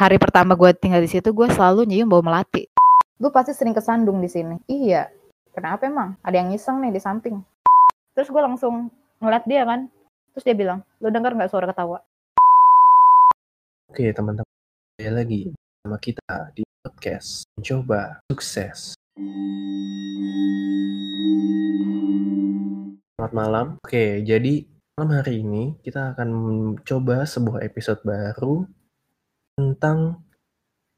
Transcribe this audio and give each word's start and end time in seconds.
hari 0.00 0.16
pertama 0.16 0.56
gue 0.56 0.72
tinggal 0.72 1.04
di 1.04 1.12
situ 1.12 1.28
gue 1.28 1.44
selalu 1.52 1.84
nyium 1.84 2.08
bau 2.08 2.24
melati. 2.24 2.64
Gue 3.20 3.28
pasti 3.28 3.52
sering 3.52 3.76
kesandung 3.76 4.16
di 4.24 4.32
sini. 4.32 4.56
Iya. 4.64 5.12
Kenapa 5.52 5.84
emang? 5.84 6.16
Ada 6.24 6.40
yang 6.40 6.48
ngiseng 6.48 6.80
nih 6.80 6.88
di 6.88 7.00
samping. 7.04 7.36
Terus 8.16 8.32
gue 8.32 8.40
langsung 8.40 8.88
ngeliat 9.20 9.44
dia 9.44 9.68
kan. 9.68 9.92
Terus 10.32 10.44
dia 10.48 10.56
bilang, 10.56 10.80
lo 11.04 11.12
denger 11.12 11.36
nggak 11.36 11.52
suara 11.52 11.68
ketawa? 11.68 12.00
Oke 13.92 14.08
teman-teman, 14.16 14.56
saya 14.96 15.12
lagi 15.20 15.52
sama 15.84 16.00
kita 16.00 16.32
di 16.56 16.64
podcast 16.80 17.44
Mencoba 17.60 18.24
Sukses. 18.32 18.96
Selamat 23.20 23.32
malam. 23.36 23.66
Oke, 23.84 24.24
jadi 24.24 24.64
malam 24.96 25.10
hari 25.12 25.44
ini 25.44 25.76
kita 25.84 26.16
akan 26.16 26.28
mencoba 26.32 27.28
sebuah 27.28 27.60
episode 27.68 28.00
baru 28.00 28.64
tentang 29.60 30.24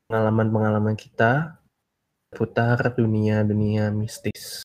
pengalaman-pengalaman 0.06 0.95
kita 0.95 1.59
putar 2.30 2.78
dunia-dunia 2.95 3.91
mistis. 3.91 4.62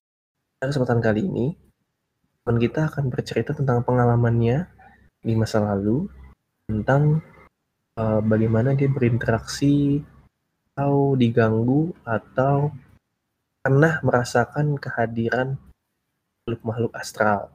Pada 0.61 0.69
kesempatan 0.69 1.01
kali 1.01 1.25
ini, 1.25 1.47
teman 2.45 2.61
kita 2.61 2.93
akan 2.93 3.09
bercerita 3.09 3.57
tentang 3.57 3.81
pengalamannya 3.81 4.69
di 5.25 5.33
masa 5.33 5.65
lalu, 5.65 6.05
tentang 6.69 7.25
uh, 7.97 8.21
bagaimana 8.21 8.77
dia 8.77 8.85
berinteraksi 8.85 10.05
atau 10.77 11.17
diganggu 11.17 11.89
atau 12.05 12.69
pernah 13.65 13.97
merasakan 14.05 14.77
kehadiran 14.77 15.57
makhluk-makhluk 16.45 16.93
astral. 16.93 17.49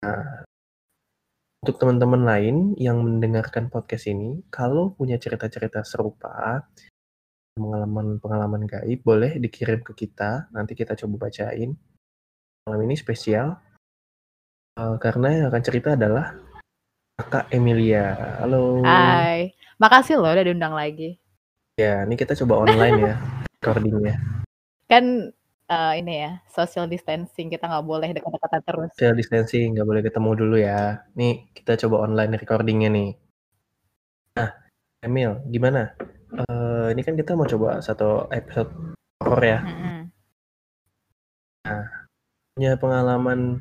Nah, 0.00 0.47
untuk 1.58 1.74
teman-teman 1.82 2.22
lain 2.22 2.56
yang 2.78 3.02
mendengarkan 3.02 3.66
podcast 3.66 4.06
ini, 4.06 4.46
kalau 4.46 4.94
punya 4.94 5.18
cerita-cerita 5.18 5.82
serupa, 5.82 6.62
pengalaman-pengalaman 7.58 8.62
gaib, 8.70 9.02
boleh 9.02 9.42
dikirim 9.42 9.82
ke 9.82 10.06
kita. 10.06 10.46
Nanti 10.54 10.78
kita 10.78 10.94
coba 10.94 11.26
bacain. 11.26 11.74
Malam 12.62 12.80
ini 12.86 12.94
spesial, 12.94 13.58
uh, 14.78 14.96
karena 15.02 15.34
yang 15.34 15.46
akan 15.50 15.62
cerita 15.66 15.98
adalah 15.98 16.38
Kakak 17.18 17.50
Emilia. 17.50 18.38
Halo. 18.38 18.86
Hai, 18.86 19.50
makasih 19.82 20.22
loh 20.22 20.30
udah 20.30 20.46
diundang 20.46 20.78
lagi. 20.78 21.18
Ya, 21.74 22.06
ini 22.06 22.14
kita 22.14 22.38
coba 22.38 22.70
online 22.70 22.98
ya, 23.02 23.14
recordingnya. 23.58 24.16
Kan 24.86 25.34
uh, 25.68 25.92
ini 25.94 26.24
ya 26.24 26.32
social 26.48 26.88
distancing 26.88 27.52
kita 27.52 27.68
nggak 27.68 27.86
boleh 27.86 28.08
dekat-dekatan 28.16 28.60
terus. 28.64 28.90
Social 28.96 29.16
distancing 29.16 29.76
nggak 29.76 29.88
boleh 29.88 30.02
ketemu 30.02 30.30
dulu 30.34 30.56
ya. 30.58 31.04
Nih 31.14 31.46
kita 31.52 31.76
coba 31.86 32.08
online 32.08 32.34
recordingnya 32.40 32.88
nih. 32.90 33.10
Nah, 34.36 34.50
Emil, 35.04 35.38
gimana? 35.48 35.94
Uh, 36.28 36.92
ini 36.92 37.00
kan 37.04 37.16
kita 37.16 37.32
mau 37.36 37.48
coba 37.48 37.80
satu 37.80 38.28
episode 38.32 38.72
horror 39.22 39.44
ya. 39.44 39.60
Nah, 41.64 41.84
punya 42.56 42.72
pengalaman 42.80 43.60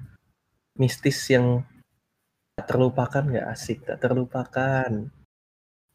mistis 0.80 1.20
yang 1.28 1.64
tak 2.58 2.74
terlupakan 2.74 3.24
nggak 3.24 3.48
asik, 3.54 3.84
tak 3.86 4.02
terlupakan. 4.02 5.12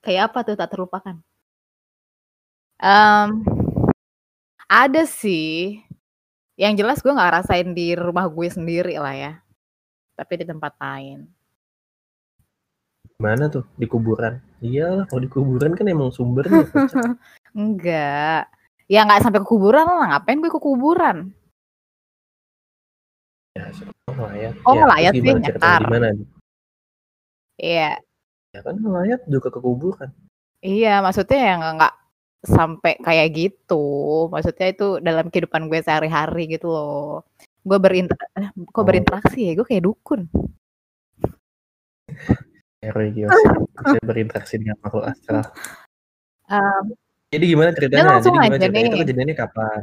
Kayak 0.02 0.22
apa 0.30 0.38
tuh 0.42 0.56
tak 0.58 0.70
terlupakan? 0.70 1.16
Um, 2.82 3.46
ada 4.66 5.06
sih 5.06 5.78
yang 6.62 6.78
jelas 6.78 7.02
gue 7.02 7.10
nggak 7.10 7.42
rasain 7.42 7.74
di 7.74 7.98
rumah 7.98 8.30
gue 8.30 8.46
sendiri 8.46 8.94
lah 9.02 9.14
ya. 9.18 9.32
Tapi 10.14 10.32
di 10.38 10.46
tempat 10.46 10.78
lain. 10.78 11.26
Mana 13.18 13.50
tuh? 13.50 13.66
Di 13.74 13.90
kuburan? 13.90 14.38
Iyalah, 14.62 15.10
kalau 15.10 15.26
di 15.26 15.30
kuburan 15.30 15.74
kan 15.74 15.90
emang 15.90 16.14
sumbernya. 16.14 16.62
Enggak. 17.58 18.46
Ya 18.86 19.02
nggak 19.02 19.26
sampai 19.26 19.42
ke 19.42 19.48
kuburan 19.50 19.90
lah. 19.90 20.06
Ngapain 20.14 20.38
gue 20.38 20.52
ke 20.54 20.62
kuburan? 20.62 21.34
Ya, 23.58 23.66
ngelayat. 24.06 24.54
Oh, 24.62 24.78
ya, 24.78 24.80
ngelayat 24.86 25.12
sih, 25.18 25.34
nyetar. 25.34 25.80
Gimana? 25.82 26.08
Iya. 27.58 27.90
Ya 28.54 28.60
kan 28.62 28.74
ngelayat 28.78 29.20
juga 29.26 29.50
ke 29.50 29.58
kuburan. 29.58 30.14
Iya, 30.62 31.02
maksudnya 31.02 31.40
yang 31.42 31.60
nggak 31.74 31.94
sampai 32.42 32.98
kayak 32.98 33.28
gitu. 33.32 34.26
Maksudnya 34.28 34.66
itu 34.74 34.98
dalam 34.98 35.30
kehidupan 35.30 35.70
gue 35.70 35.80
sehari-hari 35.80 36.58
gitu 36.58 36.68
loh. 36.68 37.22
Gue 37.62 37.78
berinter 37.78 38.18
eh, 38.34 38.50
kok 38.50 38.82
oh. 38.82 38.86
berinteraksi 38.86 39.40
ya? 39.50 39.52
Gue 39.54 39.66
kayak 39.66 39.86
dukun. 39.86 40.26
Saya 42.82 44.02
berinteraksi 44.02 44.58
dengan 44.58 44.74
makhluk 44.82 45.06
astral. 45.06 45.46
Um, 46.50 46.98
Jadi 47.30 47.44
gimana 47.46 47.70
ceritanya? 47.70 48.18
Jadi 48.18 48.36
gimana 48.42 48.58
ceritanya? 48.58 48.90
Itu 48.90 48.98
kejadiannya 49.06 49.36
kapan? 49.38 49.80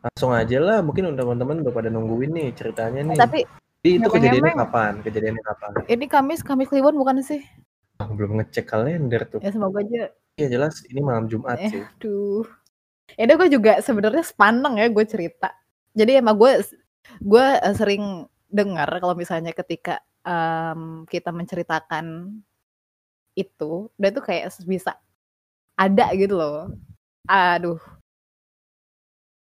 Langsung 0.00 0.30
aja 0.36 0.58
lah, 0.60 0.78
mungkin 0.84 1.16
teman-teman 1.16 1.64
udah 1.64 1.72
pada 1.72 1.88
nungguin 1.88 2.32
nih 2.36 2.48
ceritanya 2.52 3.00
nih. 3.08 3.16
Tapi 3.16 3.40
Jadi 3.80 3.90
itu 3.96 4.08
kejadiannya 4.12 4.54
kapan? 4.54 4.92
Kejadiannya 5.00 5.42
kapan? 5.48 5.70
Ini 5.88 6.04
Kamis, 6.12 6.40
Kamis 6.44 6.68
Kliwon 6.68 6.96
bukan 7.00 7.24
sih? 7.24 7.40
Belum 8.00 8.36
ngecek 8.36 8.68
kalender 8.68 9.24
tuh. 9.24 9.40
Ya 9.40 9.52
semoga 9.52 9.80
aja 9.80 10.12
Iya 10.40 10.48
jelas 10.56 10.80
ini 10.88 11.04
malam 11.04 11.28
Jumat 11.28 11.60
eh, 11.60 11.68
sih. 11.68 11.84
Aduh. 11.84 12.48
Ya 13.12 13.28
gue 13.28 13.48
juga 13.52 13.84
sebenarnya 13.84 14.24
sepaneng 14.24 14.80
ya 14.80 14.88
gue 14.88 15.04
cerita. 15.04 15.52
Jadi 15.92 16.16
emang 16.16 16.40
gue 16.40 16.64
gue 17.20 17.46
uh, 17.60 17.74
sering 17.76 18.24
dengar 18.48 18.88
kalau 18.88 19.12
misalnya 19.12 19.52
ketika 19.52 20.00
um, 20.24 21.04
kita 21.04 21.28
menceritakan 21.28 22.40
itu, 23.36 23.92
udah 24.00 24.10
tuh 24.10 24.24
kayak 24.24 24.48
bisa 24.64 24.96
ada 25.76 26.08
gitu 26.16 26.40
loh. 26.40 26.72
Aduh. 27.28 27.80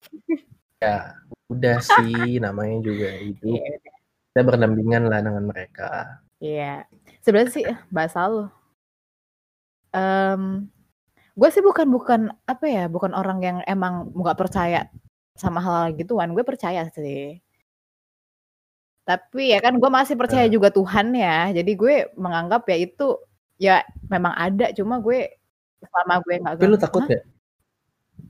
Ya, 0.78 1.18
udah 1.50 1.82
sih 1.82 2.38
namanya 2.38 2.78
juga 2.86 3.10
itu. 3.18 3.58
Yeah. 3.58 3.82
Kita 4.30 4.46
berdampingan 4.46 5.10
lah 5.10 5.26
dengan 5.26 5.50
mereka. 5.50 6.22
Iya. 6.38 6.86
Yeah. 6.86 7.18
Sebenarnya 7.26 7.50
sih 7.50 7.66
bahasa 7.90 8.30
lo. 8.30 8.54
Um, 9.90 10.70
gue 11.38 11.50
sih 11.54 11.62
bukan 11.62 11.88
bukan 11.94 12.22
apa 12.50 12.66
ya 12.66 12.84
bukan 12.90 13.14
orang 13.14 13.40
yang 13.46 13.58
emang 13.70 14.10
nggak 14.10 14.38
percaya 14.42 14.90
sama 15.38 15.62
hal, 15.62 15.94
-hal 15.94 15.96
gituan. 15.96 16.34
Gue 16.34 16.42
percaya 16.42 16.90
sih. 16.90 17.38
Tapi 19.06 19.54
ya 19.54 19.62
kan 19.64 19.78
gue 19.78 19.88
masih 19.88 20.18
percaya 20.18 20.50
uh. 20.50 20.52
juga 20.52 20.74
Tuhan 20.74 21.14
ya. 21.14 21.54
Jadi 21.54 21.72
gue 21.78 21.96
menganggap 22.18 22.66
ya 22.68 22.78
itu 22.82 23.08
ya 23.62 23.76
memang 24.10 24.34
ada 24.34 24.74
cuma 24.74 24.98
gue 25.00 25.38
selama 25.82 26.20
gue 26.26 26.36
nggak 26.42 26.54
tapi 26.58 26.66
lu 26.68 26.78
takut 26.82 27.02
nggak? 27.06 27.24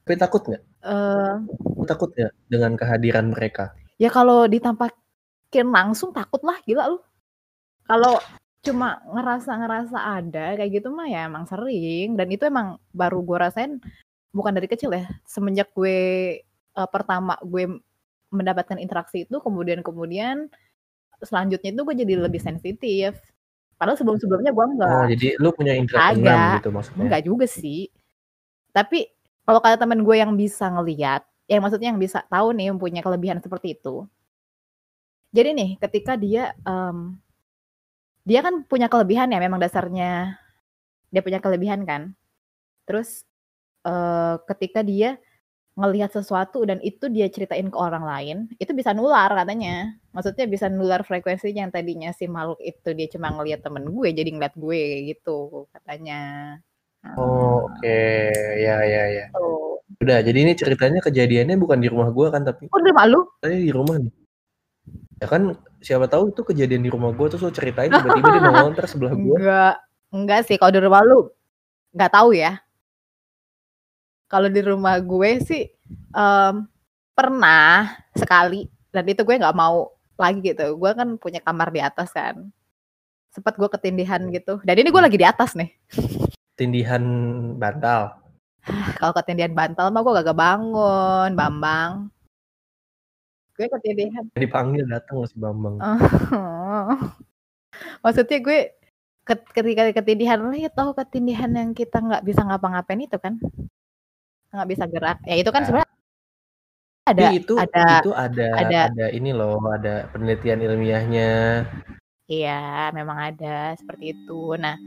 Tapi 0.04 0.16
takut 0.20 0.42
nggak? 0.44 0.64
Uh, 0.84 1.36
takut 1.88 2.12
nggak 2.12 2.32
dengan 2.52 2.72
kehadiran 2.76 3.32
mereka? 3.32 3.72
Ya 3.98 4.12
kalau 4.12 4.46
ditampakin 4.46 5.68
langsung 5.72 6.12
takut 6.12 6.44
lah 6.44 6.60
gila 6.68 6.92
lu. 6.92 7.00
Kalau 7.88 8.20
cuma 8.68 9.00
ngerasa-ngerasa 9.08 9.98
ada 9.98 10.60
kayak 10.60 10.84
gitu 10.84 10.92
mah 10.92 11.08
ya 11.08 11.32
emang 11.32 11.48
sering. 11.48 12.20
Dan 12.20 12.28
itu 12.28 12.44
emang 12.46 12.78
baru 12.92 13.24
gue 13.24 13.38
rasain 13.40 13.72
bukan 14.36 14.54
dari 14.54 14.68
kecil 14.68 14.92
ya 14.94 15.08
semenjak 15.24 15.72
gue 15.74 15.98
uh, 16.76 16.90
pertama 16.92 17.40
gue 17.42 17.80
mendapatkan 18.30 18.76
interaksi 18.78 19.24
itu 19.24 19.40
kemudian 19.40 19.80
kemudian 19.82 20.52
selanjutnya 21.24 21.74
itu 21.74 21.82
gue 21.82 21.96
jadi 21.96 22.14
lebih 22.20 22.42
sensitif. 22.44 23.16
Padahal 23.78 23.98
sebelum 23.98 24.18
sebelumnya 24.20 24.52
gue 24.52 24.66
enggak. 24.76 24.92
Oh 24.92 25.06
jadi 25.08 25.28
lu 25.40 25.50
punya 25.54 25.74
interaksi 25.74 26.22
gitu 26.60 26.70
maksudnya? 26.74 27.04
Enggak 27.08 27.22
juga 27.24 27.46
sih. 27.48 27.90
Tapi 28.76 29.08
kalau 29.48 29.64
kata 29.64 29.80
teman 29.80 30.04
gue 30.04 30.16
yang 30.20 30.36
bisa 30.36 30.68
ngelihat 30.68 31.24
yang 31.48 31.64
maksudnya 31.64 31.96
yang 31.96 32.02
bisa 32.02 32.20
tahu 32.28 32.52
nih 32.52 32.70
yang 32.70 32.78
punya 32.78 33.00
kelebihan 33.00 33.40
seperti 33.40 33.80
itu. 33.80 34.04
Jadi 35.32 35.50
nih 35.56 35.70
ketika 35.80 36.20
dia 36.20 36.52
um, 36.68 37.16
dia 38.28 38.44
kan 38.44 38.68
punya 38.68 38.92
kelebihan 38.92 39.32
ya 39.32 39.40
memang 39.40 39.64
dasarnya. 39.64 40.36
Dia 41.16 41.24
punya 41.24 41.40
kelebihan 41.40 41.88
kan. 41.88 42.12
Terus 42.84 43.24
uh, 43.88 44.36
ketika 44.52 44.84
dia 44.84 45.16
ngelihat 45.78 46.10
sesuatu 46.10 46.66
dan 46.66 46.82
itu 46.82 47.06
dia 47.08 47.30
ceritain 47.30 47.70
ke 47.70 47.78
orang 47.78 48.02
lain 48.04 48.38
itu 48.60 48.76
bisa 48.76 48.92
nular 48.92 49.32
katanya. 49.32 49.96
Maksudnya 50.12 50.44
bisa 50.52 50.68
nular 50.68 51.08
frekuensinya 51.08 51.70
yang 51.70 51.74
tadinya 51.74 52.10
si 52.12 52.28
makhluk 52.28 52.60
itu 52.60 52.90
dia 52.92 53.08
cuma 53.08 53.32
ngelihat 53.32 53.64
temen 53.64 53.88
gue 53.88 54.10
jadi 54.12 54.30
ngeliat 54.36 54.56
gue 54.60 54.82
gitu 55.16 55.70
katanya. 55.72 56.20
Oh, 57.16 57.72
oke. 57.72 57.80
Okay. 57.80 58.68
ya 58.68 58.84
ya 58.84 59.04
ya. 59.24 59.26
Oh. 59.40 59.80
udah 59.98 60.20
jadi 60.20 60.44
ini 60.44 60.54
ceritanya 60.54 61.00
kejadiannya 61.00 61.56
bukan 61.56 61.80
di 61.80 61.88
rumah 61.88 62.12
gue 62.12 62.28
kan 62.28 62.44
tapi 62.44 62.68
oh 62.68 62.82
di 62.84 62.92
rumah 62.92 63.06
lu? 63.08 63.22
Di 63.40 63.72
rumah 63.72 63.96
nih. 64.04 64.14
Ya 65.24 65.28
kan 65.32 65.56
siapa 65.82 66.10
tahu 66.10 66.34
itu 66.34 66.42
kejadian 66.42 66.82
di 66.86 66.90
rumah 66.90 67.14
gue 67.14 67.28
terus 67.30 67.44
lo 67.46 67.54
ceritain 67.54 67.90
tiba-tiba 67.94 68.28
dia 68.34 68.42
nongol 68.42 68.74
ntar 68.74 68.86
sebelah 68.90 69.14
gue 69.14 69.38
enggak 69.38 69.76
enggak 70.10 70.40
sih 70.50 70.56
kalau 70.58 70.74
di 70.74 70.82
rumah 70.82 71.02
lu 71.06 71.30
nggak 71.98 72.14
tahu 72.14 72.38
ya. 72.38 72.62
Kalau 74.30 74.52
di 74.54 74.62
rumah 74.62 75.02
gue 75.02 75.32
sih 75.42 75.66
um, 76.14 76.68
pernah 77.18 77.96
sekali 78.14 78.70
dan 78.94 79.08
itu 79.10 79.26
gue 79.26 79.42
nggak 79.42 79.58
mau 79.58 79.90
lagi 80.14 80.46
gitu. 80.46 80.78
Gue 80.78 80.94
kan 80.94 81.18
punya 81.18 81.42
kamar 81.42 81.74
di 81.74 81.82
atas 81.82 82.14
kan. 82.14 82.52
Sempat 83.34 83.58
gue 83.58 83.70
ketindihan 83.72 84.22
gitu. 84.30 84.62
Dan 84.62 84.78
ini 84.78 84.94
gue 84.94 85.02
lagi 85.02 85.18
di 85.18 85.26
atas 85.26 85.58
nih. 85.58 85.74
Ketindihan 86.54 87.02
bantal. 87.58 88.20
Kalau 89.02 89.14
ketindihan 89.16 89.56
bantal 89.56 89.90
mah 89.90 90.02
gue 90.06 90.14
gak 90.22 90.38
bangun, 90.38 91.30
Bambang. 91.34 92.12
Gue 93.58 93.68
ketindihan. 93.74 94.24
Dipanggil 94.38 94.86
datang 94.86 95.26
si 95.26 95.36
Bambang. 95.36 95.82
Maksudnya 98.06 98.38
gue 98.38 98.60
ketika 99.26 99.92
ketindihan 99.92 100.40
lihat 100.54 100.78
tahu 100.78 100.94
ketindihan 100.94 101.50
yang 101.52 101.74
kita 101.74 102.00
nggak 102.00 102.22
bisa 102.22 102.46
ngapa-ngapain 102.46 103.02
itu 103.02 103.18
kan? 103.18 103.42
Nggak 104.54 104.68
bisa 104.70 104.84
gerak. 104.86 105.18
Ya 105.26 105.36
itu 105.42 105.50
kan 105.50 105.66
nah. 105.66 105.68
sebenarnya 105.68 105.96
ada 107.08 107.28
itu 107.32 107.56
ada 107.56 108.04
itu 108.04 108.12
ada 108.12 108.48
ada. 108.52 108.80
ada 108.92 109.06
ini 109.16 109.32
loh 109.34 109.58
ada 109.74 110.06
penelitian 110.14 110.62
ilmiahnya. 110.62 111.66
Iya 112.30 112.94
memang 112.94 113.34
ada 113.34 113.74
seperti 113.74 114.14
itu. 114.14 114.54
Nah. 114.54 114.78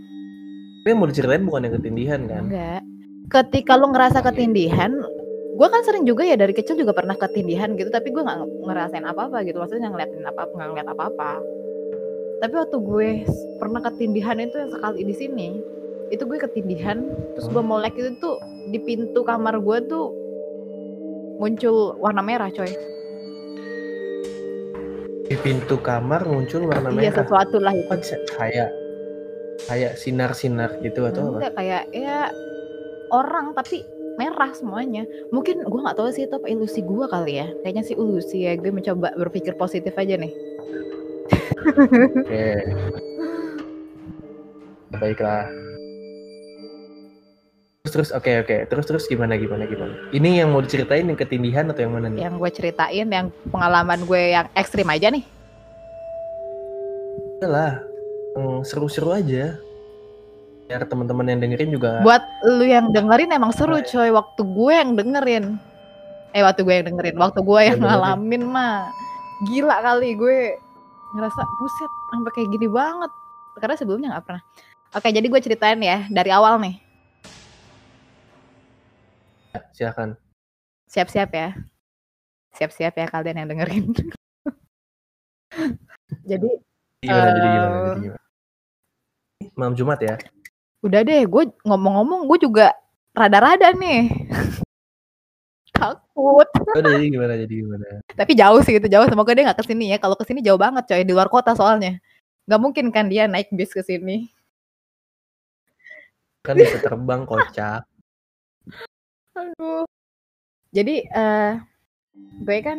Tapi 0.81 0.96
mau 0.96 1.11
diceritain 1.11 1.44
bukan 1.44 1.67
yang 1.67 1.75
ketindihan 1.76 2.20
kan? 2.31 2.43
Enggak 2.46 2.82
ketika 3.31 3.78
lo 3.78 3.94
ngerasa 3.94 4.26
ketindihan 4.26 4.90
gue 5.61 5.69
kan 5.69 5.85
sering 5.85 6.09
juga 6.09 6.25
ya 6.25 6.41
dari 6.41 6.57
kecil 6.57 6.73
juga 6.81 6.97
pernah 6.97 7.12
ketindihan 7.21 7.77
gitu 7.77 7.93
tapi 7.93 8.09
gue 8.09 8.25
nggak 8.25 8.65
ngerasain 8.65 9.05
apa 9.05 9.29
apa 9.29 9.45
gitu. 9.45 9.61
Maksudnya 9.61 9.93
ngeliatin 9.93 10.25
apa 10.25 10.49
nggak 10.49 10.69
ngeliat 10.73 10.89
apa 10.89 11.03
apa 11.12 11.31
tapi 12.41 12.57
waktu 12.57 12.77
gue 12.81 13.09
pernah 13.61 13.81
ketindihan 13.85 14.41
itu 14.41 14.57
yang 14.57 14.73
sekali 14.73 15.05
di 15.05 15.12
sini 15.15 15.49
itu 16.09 16.25
gue 16.25 16.41
ketindihan 16.41 17.05
terus 17.37 17.47
gue 17.53 17.61
molek 17.61 17.95
itu 18.01 18.17
tuh 18.19 18.41
di 18.73 18.81
pintu 18.81 19.21
kamar 19.23 19.61
gue 19.61 19.79
tuh 19.87 20.09
muncul 21.37 22.01
warna 22.01 22.25
merah 22.25 22.49
coy. 22.49 22.73
Di 25.31 25.37
pintu 25.39 25.79
kamar 25.79 26.27
muncul 26.27 26.67
warna 26.67 26.91
iya, 26.91 26.97
merah? 26.97 27.05
iya 27.05 27.13
sesuatu 27.15 27.56
lah 27.63 27.73
itu. 27.77 28.17
Kayak 28.35 28.71
kayak 29.69 29.93
sinar-sinar 30.01 30.81
gitu 30.81 31.06
atau 31.06 31.37
Enggak, 31.37 31.53
apa? 31.53 31.61
kayak 31.61 31.83
ya 31.93 32.33
orang 33.13 33.53
tapi 33.53 33.85
merah 34.19 34.51
semuanya 34.57 35.07
mungkin 35.31 35.62
gue 35.62 35.81
nggak 35.85 35.97
tahu 35.97 36.11
sih 36.11 36.27
itu 36.27 36.35
apa 36.35 36.49
ilusi 36.51 36.81
gue 36.83 37.07
kali 37.07 37.39
ya 37.39 37.47
kayaknya 37.62 37.83
sih 37.87 37.95
ilusi 37.95 38.49
ya 38.49 38.57
gue 38.59 38.73
mencoba 38.73 39.15
berpikir 39.15 39.55
positif 39.55 39.95
aja 39.95 40.19
nih 40.19 40.33
Oke. 41.61 42.49
Baiklah. 44.97 45.47
Terus 47.81 47.93
terus 47.97 48.11
oke 48.12 48.25
okay, 48.25 48.35
oke. 48.43 48.47
Okay. 48.49 48.61
Terus 48.69 48.85
terus 48.89 49.05
gimana 49.09 49.35
gimana 49.41 49.65
gimana. 49.65 49.95
Ini 50.13 50.45
yang 50.45 50.49
mau 50.53 50.61
diceritain 50.61 51.06
yang 51.09 51.19
ketindihan 51.19 51.69
atau 51.71 51.85
yang 51.85 51.95
mana 51.97 52.13
nih? 52.13 52.21
Yang 52.29 52.35
gue 52.37 52.51
ceritain 52.53 53.09
yang 53.09 53.27
pengalaman 53.49 54.05
gue 54.05 54.23
yang 54.37 54.47
ekstrim 54.56 54.89
aja 54.89 55.09
nih. 55.13 55.25
Iyalah. 57.41 57.89
seru-seru 58.63 59.11
aja. 59.11 59.59
Biar 60.70 60.87
teman-teman 60.87 61.26
yang 61.26 61.43
dengerin 61.43 61.70
juga. 61.75 61.99
Buat 62.06 62.22
lu 62.46 62.62
yang 62.62 62.94
dengerin 62.94 63.34
emang 63.34 63.50
seru 63.50 63.82
coy. 63.82 64.14
Waktu 64.14 64.43
gue 64.46 64.72
yang 64.72 64.94
dengerin. 64.94 65.58
Eh 66.31 66.46
waktu 66.46 66.62
gue 66.62 66.75
yang 66.78 66.87
dengerin. 66.94 67.19
Waktu 67.19 67.43
gue 67.43 67.61
yang 67.67 67.82
ngalamin 67.82 68.46
mah. 68.46 68.87
Gila 69.50 69.82
kali 69.82 70.14
gue 70.14 70.55
ngerasa 71.11 71.43
buset 71.58 71.90
sampai 72.14 72.31
kayak 72.31 72.49
gini 72.55 72.70
banget 72.70 73.11
karena 73.58 73.75
sebelumnya 73.75 74.08
nggak 74.14 74.25
pernah 74.26 74.43
oke 74.94 75.08
jadi 75.11 75.26
gue 75.26 75.40
ceritain 75.43 75.81
ya 75.82 76.06
dari 76.06 76.31
awal 76.31 76.56
nih 76.62 76.78
silakan 79.75 80.14
siap-siap 80.87 81.31
ya 81.34 81.49
siap-siap 82.55 82.94
ya 82.94 83.06
kalian 83.11 83.43
yang 83.43 83.49
dengerin 83.50 83.87
jadi 86.31 86.49
gimana, 87.02 87.19
uh, 87.26 87.34
jadi 87.34 87.49
gimana, 87.50 87.76
jadi 87.76 88.00
gimana? 88.06 88.20
malam 89.58 89.75
Jumat 89.75 89.99
ya 89.99 90.14
udah 90.81 91.00
deh 91.05 91.23
gue 91.29 91.44
ngomong-ngomong 91.69 92.25
gue 92.25 92.38
juga 92.41 92.73
rada-rada 93.12 93.73
nih 93.77 94.09
takut. 95.81 96.49
Oh, 96.77 96.82
jadi 96.82 97.09
gimana 97.09 97.35
jadi 97.41 97.55
gimana? 97.65 97.87
Tapi 98.12 98.32
jauh 98.37 98.61
sih 98.61 98.77
itu 98.77 98.88
jauh 98.93 99.06
semoga 99.09 99.32
dia 99.32 99.49
nggak 99.49 99.59
ke 99.59 99.67
sini 99.67 99.97
ya. 99.97 99.99
Kalau 99.99 100.17
ke 100.19 100.25
sini 100.29 100.44
jauh 100.44 100.61
banget 100.61 100.85
coy 100.85 101.03
di 101.03 101.12
luar 101.17 101.32
kota 101.32 101.56
soalnya. 101.56 101.97
Nggak 102.44 102.61
mungkin 102.61 102.87
kan 102.93 103.09
dia 103.09 103.25
naik 103.25 103.49
bis 103.55 103.73
ke 103.73 103.81
sini. 103.81 104.29
Kan 106.44 106.61
bisa 106.61 106.77
terbang 106.81 107.25
kocak. 107.25 107.85
Aduh. 109.41 109.88
Jadi 110.71 111.03
uh, 111.11 111.59
gue 112.44 112.59
kan 112.62 112.79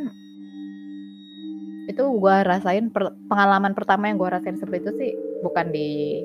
itu 1.90 2.04
gue 2.08 2.36
rasain 2.46 2.88
per, 2.88 3.12
pengalaman 3.28 3.76
pertama 3.76 4.08
yang 4.08 4.16
gue 4.16 4.30
rasain 4.32 4.56
seperti 4.56 4.80
itu 4.86 4.92
sih 4.96 5.12
bukan 5.44 5.76
di 5.76 6.22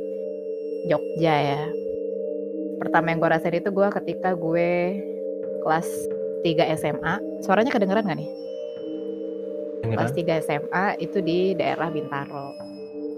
Jogja 0.86 1.34
ya. 1.34 1.62
Pertama 2.80 3.10
yang 3.10 3.18
gue 3.18 3.30
rasain 3.30 3.56
itu 3.58 3.70
gue 3.70 3.88
ketika 4.02 4.32
gue 4.32 4.70
kelas 5.66 5.88
3 6.46 6.78
SMA. 6.78 7.14
Suaranya 7.42 7.74
kedengeran 7.74 8.06
gak 8.06 8.18
nih? 8.22 8.30
Kelas 9.86 10.14
3 10.14 10.42
SMA 10.46 10.84
itu 11.02 11.18
di 11.18 11.58
daerah 11.58 11.90
Bintaro. 11.90 12.54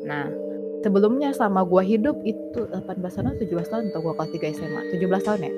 Nah, 0.09 0.33
sebelumnya 0.81 1.33
sama 1.37 1.65
gua 1.65 1.85
hidup 1.85 2.17
itu 2.25 2.65
18 2.73 2.97
tahun 3.01 3.37
17 3.37 3.69
tahun 3.69 3.85
atau 3.93 4.01
gua 4.01 4.15
kelas 4.17 4.33
3 4.33 4.57
SMA. 4.57 4.81
17 4.97 5.27
tahun 5.29 5.41
ya? 5.45 5.53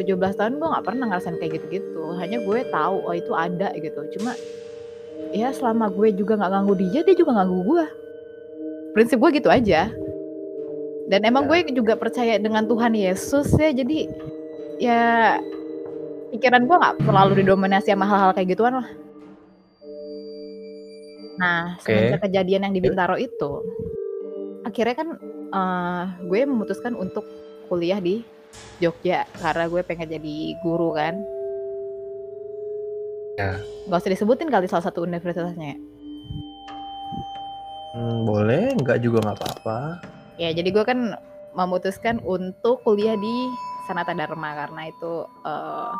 17 0.00 0.38
tahun 0.38 0.52
gue 0.62 0.68
gak 0.68 0.84
pernah 0.86 1.04
ngerasain 1.10 1.36
kayak 1.36 1.52
gitu-gitu. 1.60 2.04
Hanya 2.16 2.38
gue 2.40 2.58
tahu 2.70 2.96
oh 3.02 3.14
itu 3.16 3.32
ada 3.34 3.74
gitu. 3.76 4.00
Cuma 4.16 4.32
ya 5.34 5.50
selama 5.52 5.90
gue 5.90 6.14
juga 6.14 6.38
gak 6.38 6.52
ganggu 6.54 6.74
dia, 6.78 7.00
dia 7.02 7.16
juga 7.18 7.36
ganggu 7.36 7.60
gue. 7.66 7.84
Prinsip 8.94 9.18
gue 9.20 9.30
gitu 9.42 9.50
aja. 9.50 9.90
Dan 11.08 11.24
emang 11.24 11.48
ya. 11.48 11.64
gue 11.64 11.72
juga 11.72 11.96
percaya 11.96 12.36
dengan 12.36 12.68
Tuhan 12.68 12.92
Yesus 12.92 13.48
ya. 13.56 13.72
Jadi 13.72 14.08
ya 14.78 15.36
pikiran 16.30 16.68
gue 16.68 16.76
nggak 16.76 16.96
terlalu 17.02 17.32
didominasi 17.42 17.90
sama 17.90 18.04
hal-hal 18.04 18.36
kayak 18.36 18.52
gituan 18.52 18.76
lah. 18.84 18.88
Nah, 21.38 21.78
okay. 21.78 22.12
semenjak 22.12 22.20
kejadian 22.28 22.66
yang 22.66 22.74
di 22.74 22.82
Bintaro 22.82 23.14
itu, 23.14 23.62
akhirnya 24.66 24.94
kan 24.98 25.08
uh, 25.54 26.04
gue 26.26 26.42
memutuskan 26.42 26.98
untuk 26.98 27.22
kuliah 27.70 28.02
di 28.02 28.26
Jogja 28.82 29.22
karena 29.38 29.70
gue 29.70 29.80
pengen 29.86 30.18
jadi 30.18 30.36
guru 30.66 30.98
kan. 30.98 31.14
Ya. 33.38 33.62
Gak 33.86 34.02
usah 34.02 34.10
disebutin 34.10 34.50
kali 34.50 34.66
salah 34.66 34.90
satu 34.90 35.06
universitasnya. 35.06 35.78
Hmm, 37.94 38.26
boleh, 38.26 38.74
nggak 38.74 38.98
juga 38.98 39.22
nggak 39.22 39.38
apa-apa. 39.38 39.78
Ya, 40.38 40.54
jadi 40.54 40.70
gue 40.70 40.84
kan 40.86 41.18
memutuskan 41.58 42.22
untuk 42.22 42.78
kuliah 42.86 43.18
di 43.18 43.34
Sanata 43.90 44.14
Dharma 44.14 44.54
karena 44.54 44.86
itu 44.86 45.26
uh, 45.42 45.90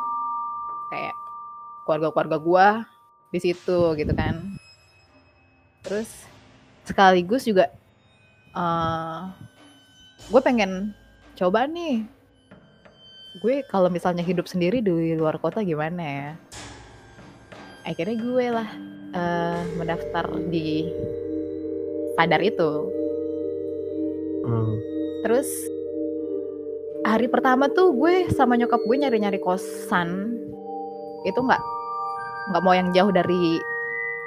kayak 0.95 1.17
keluarga-keluarga 1.83 2.39
gue 2.39 2.67
di 3.35 3.39
situ 3.43 3.79
gitu 3.99 4.13
kan. 4.15 4.55
Terus 5.83 6.07
sekaligus 6.87 7.43
juga 7.51 7.75
uh, 8.55 8.63
eh, 8.63 9.21
gue 10.31 10.41
pengen 10.41 10.95
coba 11.35 11.69
nih 11.69 12.07
gue 13.43 13.63
kalau 13.69 13.93
misalnya 13.93 14.25
hidup 14.25 14.49
sendiri 14.49 14.79
di 14.79 15.19
luar 15.19 15.43
kota 15.43 15.67
gimana 15.67 16.03
ya? 16.07 16.31
Akhirnya 17.83 18.17
gue 18.23 18.47
lah 18.55 18.69
uh, 19.19 19.63
mendaftar 19.75 20.31
di 20.47 20.87
Padar 22.15 22.43
itu 22.43 22.98
hmm. 24.49 24.75
terus 25.23 25.49
hari 27.09 27.25
pertama 27.31 27.73
tuh 27.73 27.95
gue 27.97 28.29
sama 28.37 28.59
nyokap 28.59 28.81
gue 28.85 28.97
nyari-nyari 29.01 29.41
kosan. 29.41 30.35
Itu 31.25 31.41
nggak 31.41 31.63
nggak 32.53 32.63
mau 32.65 32.75
yang 32.77 32.91
jauh 32.93 33.13
dari 33.13 33.61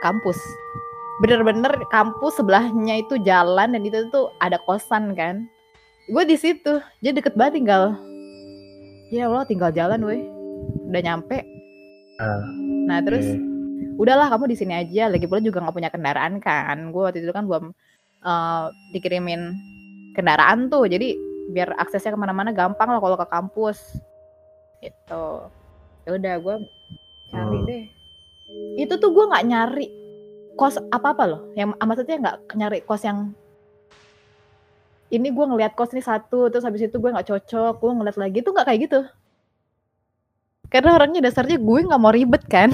kampus. 0.02 0.38
Bener-bener 1.22 1.70
kampus 1.94 2.42
sebelahnya 2.42 3.02
itu 3.02 3.22
jalan 3.22 3.78
dan 3.78 3.82
itu 3.86 4.10
tuh 4.10 4.34
ada 4.42 4.58
kosan 4.66 5.14
kan. 5.14 5.46
Gue 6.10 6.26
di 6.26 6.36
situ 6.36 6.82
jadi 7.00 7.22
deket 7.22 7.38
banget 7.38 7.62
tinggal. 7.62 7.94
Ya 9.14 9.28
Allah 9.28 9.46
tinggal 9.46 9.70
jalan 9.70 10.02
weh. 10.02 10.24
Udah 10.90 11.02
nyampe. 11.04 11.46
Uh, 12.22 12.44
nah 12.90 13.02
terus 13.02 13.26
okay. 13.26 13.40
udahlah 14.02 14.28
kamu 14.34 14.52
di 14.52 14.58
sini 14.58 14.74
aja. 14.74 15.12
Lagi 15.12 15.30
pula 15.30 15.44
juga 15.44 15.62
nggak 15.62 15.76
punya 15.76 15.90
kendaraan 15.94 16.42
kan. 16.42 16.90
Gue 16.90 17.06
waktu 17.06 17.22
itu 17.22 17.30
kan 17.30 17.46
belum 17.46 17.76
uh, 18.26 18.74
dikirimin 18.96 19.54
kendaraan 20.14 20.68
tuh. 20.72 20.88
Jadi 20.88 21.16
biar 21.52 21.76
aksesnya 21.76 22.16
ke 22.16 22.20
mana-mana 22.20 22.56
gampang 22.56 22.88
lah 22.92 23.00
kalau 23.00 23.18
ke 23.20 23.28
kampus. 23.28 23.78
Itu 24.82 25.52
ya 26.08 26.10
udah 26.18 26.36
gue 26.42 26.56
cari 27.32 27.60
hmm. 27.60 27.68
deh. 27.68 27.84
Itu 28.80 28.94
tuh 29.00 29.10
gue 29.16 29.26
nggak 29.32 29.46
nyari 29.48 29.88
kos 30.60 30.78
apa 30.92 31.16
apa 31.16 31.24
loh. 31.28 31.42
Yang 31.56 31.78
ah, 31.80 31.86
maksudnya 31.88 32.16
nggak 32.20 32.38
nyari 32.56 32.80
kos 32.84 33.04
yang 33.08 33.32
ini 35.12 35.28
gue 35.28 35.46
ngeliat 35.46 35.76
kos 35.76 35.92
ini 35.92 36.00
satu 36.00 36.48
terus 36.48 36.64
habis 36.64 36.88
itu 36.88 36.96
gue 36.96 37.12
nggak 37.12 37.28
cocok 37.28 37.74
gue 37.84 37.92
ngeliat 37.92 38.18
lagi 38.18 38.40
tuh 38.44 38.52
nggak 38.56 38.68
kayak 38.68 38.82
gitu. 38.88 39.00
Karena 40.72 40.96
orangnya 40.96 41.28
dasarnya 41.28 41.60
gue 41.60 41.80
nggak 41.84 42.02
mau 42.02 42.16
ribet 42.16 42.44
kan. 42.48 42.72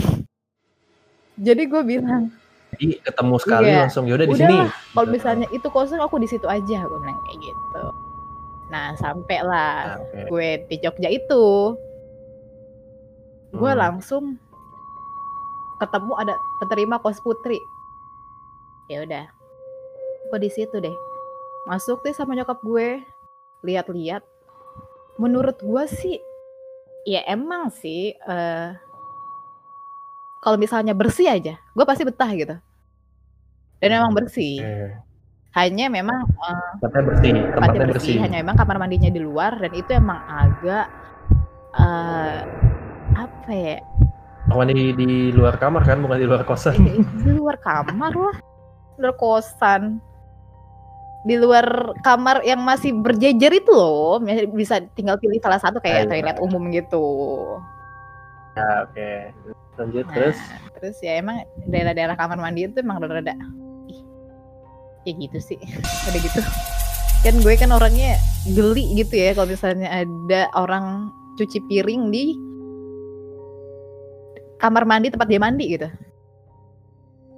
Jadi 1.45 1.63
gue 1.69 1.81
bilang 1.85 2.33
jadi 2.77 2.95
ketemu 3.01 3.35
sekali 3.41 3.67
iya. 3.67 3.79
langsung 3.83 4.05
yaudah 4.05 4.27
di 4.29 4.37
sini 4.37 4.57
kalau 4.93 5.07
misalnya 5.09 5.47
itu 5.49 5.67
kosong 5.67 5.99
aku 5.99 6.15
di 6.17 6.29
situ 6.29 6.45
aja 6.45 6.79
gue 6.81 6.99
bilang 7.01 7.19
kayak 7.25 7.39
gitu 7.41 7.83
Nah, 8.67 8.91
sampailah 8.99 9.95
Ah, 9.95 10.03
oke. 10.03 10.27
gue 10.27 10.47
di 10.67 10.75
Jogja 10.83 11.07
itu. 11.07 11.71
Gue 13.55 13.71
Hmm. 13.71 13.79
langsung 13.79 14.35
ketemu 15.79 16.11
ada 16.19 16.35
penerima 16.59 16.99
kos 16.99 17.23
putri. 17.23 17.55
Ya 18.91 19.07
udah. 19.07 19.25
Gue 20.27 20.39
di 20.43 20.51
situ 20.51 20.83
deh. 20.83 20.91
Masuk 21.63 22.03
deh 22.03 22.11
sama 22.11 22.35
nyokap 22.35 22.59
gue. 22.59 23.07
Lihat-lihat. 23.63 24.27
Menurut 25.15 25.63
gue 25.63 25.83
sih 25.87 26.19
ya 27.07 27.23
emang 27.23 27.71
sih 27.71 28.19
eh 28.19 28.69
kalau 30.37 30.59
misalnya 30.59 30.91
bersih 30.91 31.31
aja, 31.31 31.55
gue 31.55 31.85
pasti 31.87 32.03
betah 32.03 32.35
gitu. 32.35 32.55
Dan 33.77 33.89
memang 33.93 34.11
bersih. 34.11 34.57
Oke. 34.59 35.05
Hanya 35.53 35.85
memang 35.87 36.21
eh, 36.21 36.69
Tempatnya 36.77 37.03
bersih, 37.03 37.31
tempatnya 37.49 37.79
bersih, 37.81 37.93
bersih. 37.93 38.17
hanya 38.21 38.37
memang 38.39 38.55
kamar 38.55 38.77
mandinya 38.77 39.09
di 39.09 39.17
luar 39.17 39.57
dan 39.57 39.71
itu 39.71 39.89
emang 39.91 40.21
agak 40.23 40.85
eh 41.73 42.37
apa 43.13 43.49
ya 43.49 43.77
Kamar 44.45 44.63
mandi 44.63 44.93
di 44.93 45.09
luar 45.29 45.57
kamar 45.57 45.81
kan, 45.83 45.99
bukan 45.99 46.17
di 46.17 46.25
luar 46.25 46.43
kosan. 46.43 46.77
eh, 46.79 47.01
di 47.19 47.31
luar 47.31 47.57
kamar 47.57 48.13
lah 48.13 48.37
di 48.93 49.01
luar 49.01 49.15
kosan 49.15 49.81
di 51.21 51.35
luar 51.35 51.65
kamar 51.99 52.39
yang 52.41 52.61
masih 52.61 52.95
berjejer 52.95 53.51
itu 53.51 53.67
loh 53.69 54.21
bisa 54.49 54.79
tinggal 54.93 55.17
pilih 55.17 55.37
salah 55.37 55.59
satu 55.59 55.77
kayak 55.77 56.05
Ayo. 56.05 56.09
toilet 56.13 56.37
umum 56.39 56.69
gitu 56.69 57.05
Ya, 58.53 58.81
oke. 58.81 59.09
Lanjut 59.75 60.01
nah, 60.03 60.13
terus. 60.15 60.37
terus 60.73 60.97
ya 60.97 61.13
emang 61.15 61.37
daerah-daerah 61.63 62.13
kamar 62.13 62.37
mandi 62.37 62.65
itu 62.65 62.77
emang 62.77 62.97
rada-rada 62.97 63.37
ya 65.07 65.13
gitu 65.15 65.39
sih. 65.39 65.59
Udah 66.11 66.19
gitu. 66.19 66.41
Kan 67.23 67.35
gue 67.39 67.53
kan 67.55 67.71
orangnya 67.71 68.19
geli 68.51 68.99
gitu 68.99 69.15
ya 69.15 69.31
kalau 69.33 69.47
misalnya 69.49 69.87
ada 69.89 70.51
orang 70.53 71.09
cuci 71.39 71.63
piring 71.65 72.11
di 72.11 72.35
kamar 74.59 74.83
mandi 74.83 75.07
tempat 75.13 75.27
dia 75.29 75.39
mandi 75.41 75.65
gitu. 75.71 75.87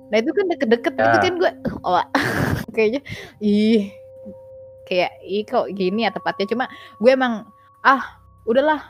Nah 0.09 0.17
itu 0.17 0.31
kan 0.33 0.45
deket-deket 0.49 0.93
gitu 0.97 1.17
Ya. 1.17 1.21
kan 1.21 1.33
gue 1.38 1.51
oh 1.85 2.03
kayaknya 2.75 3.01
ih 3.43 3.93
kayak 4.89 5.11
ih 5.21 5.45
kok 5.45 5.69
gini 5.77 6.07
ya 6.07 6.11
tempatnya 6.11 6.49
cuma 6.49 6.65
gue 6.97 7.11
emang 7.13 7.45
ah 7.85 8.17
udahlah 8.49 8.81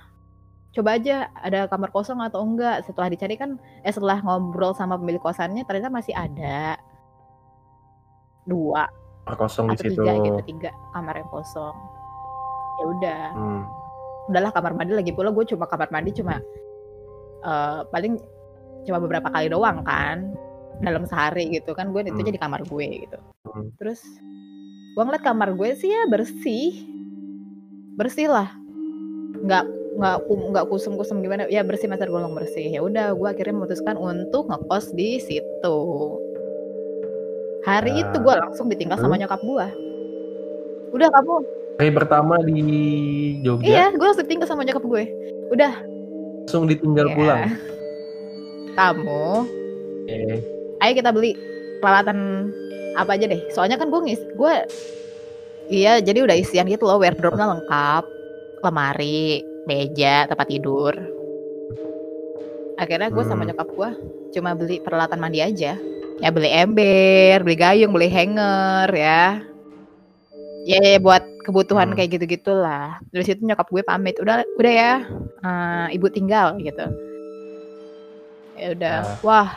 coba 0.72 0.96
aja 0.96 1.28
ada 1.42 1.68
kamar 1.68 1.90
kosong 1.92 2.22
atau 2.24 2.42
enggak. 2.46 2.86
Setelah 2.88 3.12
dicari 3.12 3.36
kan 3.36 3.60
eh 3.84 3.92
setelah 3.94 4.22
ngobrol 4.24 4.72
sama 4.78 4.96
pemilik 4.96 5.22
kosannya 5.22 5.66
ternyata 5.68 5.92
masih 5.92 6.14
ada 6.16 6.78
dua 8.50 8.90
Kamar 9.24 9.36
kosong 9.38 9.66
di 9.70 9.78
atau 9.78 9.84
situ. 9.86 10.02
tiga 10.02 10.12
gitu 10.20 10.40
tiga. 10.50 10.72
Kamar 10.90 11.14
yang 11.16 11.30
kosong. 11.30 11.76
Ya 12.76 12.86
udah. 12.88 13.24
Hmm. 13.32 13.64
udahlah 14.26 14.50
kamar 14.50 14.74
mandi 14.74 14.94
lagi 14.94 15.10
pula. 15.10 15.30
Gue 15.30 15.46
cuma 15.46 15.66
kamar 15.66 15.90
mandi 15.90 16.10
cuma 16.12 16.42
eh, 17.40 17.80
paling 17.88 18.18
cuma 18.84 18.98
beberapa 18.98 19.30
kali 19.30 19.50
doang 19.50 19.82
kan 19.82 20.34
dalam 20.82 21.06
sehari 21.06 21.50
gitu 21.54 21.74
kan. 21.74 21.94
Gue 21.94 22.02
itu 22.04 22.14
Hmm. 22.14 22.26
jadi 22.26 22.40
kamar 22.40 22.66
gue 22.66 23.06
gitu. 23.06 23.18
Hmm. 23.46 23.70
terus 23.78 24.02
gue 24.90 25.04
ngeliat 25.04 25.22
kamar 25.22 25.54
gue 25.54 25.70
sih 25.76 25.90
ya 25.90 26.10
bersih. 26.10 26.74
Bersih 27.96 28.30
lah. 28.30 28.50
Nggak 29.40 29.66
nggak 30.00 30.18
nggak 30.26 30.66
kusum 30.70 30.96
kusum 30.96 31.20
gimana. 31.20 31.46
Ya 31.46 31.62
bersih 31.62 31.86
mas 31.86 32.00
tergolong 32.00 32.34
bersih. 32.34 32.66
Ya 32.66 32.82
udah 32.82 33.14
gue 33.14 33.28
akhirnya 33.28 33.54
memutuskan 33.56 33.94
untuk 33.94 34.48
ngekos 34.48 34.90
di 34.94 35.20
situ 35.20 35.78
hari 37.62 37.92
Ah. 37.94 38.02
itu 38.02 38.18
gue 38.18 38.34
langsung 38.36 38.68
ditinggal 38.68 38.98
sama 38.98 39.16
nyokap 39.16 39.40
gue 39.40 39.66
udah 40.90 41.10
kamu. 41.12 41.36
Hari 41.78 41.92
pertama 41.92 42.36
di 42.42 42.60
Jogja? 43.40 43.64
Iya 43.64 43.86
gue 43.92 44.04
langsung 44.04 44.26
ditinggal 44.26 44.48
sama 44.48 44.64
nyokap 44.64 44.84
gue. 44.84 45.04
Udah. 45.50 45.74
Langsung 46.42 46.66
ditinggal 46.66 47.08
Ya. 47.08 47.16
pulang. 47.16 47.44
kamu. 48.72 49.26
Oke. 50.02 50.20
ayo 50.80 50.92
kita 50.94 51.12
beli 51.12 51.36
peralatan 51.78 52.48
apa 52.96 53.14
aja 53.14 53.28
deh. 53.28 53.44
Soalnya 53.50 53.76
kan 53.76 53.88
gue 53.88 54.02
ngis 54.02 54.22
gue 54.34 54.54
iya 55.68 56.00
jadi 56.00 56.24
udah 56.24 56.34
isian 56.34 56.66
gitu 56.66 56.84
loh 56.84 56.98
wardrobe-nya 56.98 57.54
lengkap. 57.54 58.04
Lemari 58.60 59.40
meja 59.66 60.26
tempat 60.26 60.48
tidur. 60.48 60.96
Akhirnya 62.76 63.08
gue 63.08 63.24
sama 63.24 63.44
Hmm. 63.44 63.52
nyokap 63.52 63.68
gue 63.70 63.90
cuma 64.30 64.54
beli 64.54 64.80
peralatan 64.80 65.18
mandi 65.18 65.40
aja 65.40 65.76
ya 66.20 66.30
beli 66.36 66.52
ember 66.52 67.44
beli 67.44 67.56
gayung 67.56 67.92
beli 67.96 68.12
hanger 68.12 68.90
ya. 68.92 69.24
Ya, 70.68 70.78
ya, 70.86 71.00
buat 71.02 71.24
kebutuhan 71.48 71.90
Hmm. 71.92 71.98
kayak 71.98 72.20
gitu 72.20 72.26
gitulah 72.30 73.00
dari 73.10 73.24
situ 73.26 73.42
nyokap 73.42 73.72
gue 73.72 73.82
pamit. 73.82 74.20
Udah 74.22 74.44
udah 74.60 74.74
ya. 74.74 74.94
Eh, 75.42 75.96
ibu 75.98 76.08
tinggal 76.12 76.60
gitu. 76.62 76.86
Ya 78.60 78.76
udah. 78.76 78.96
Ah. 79.00 79.18
wah 79.24 79.50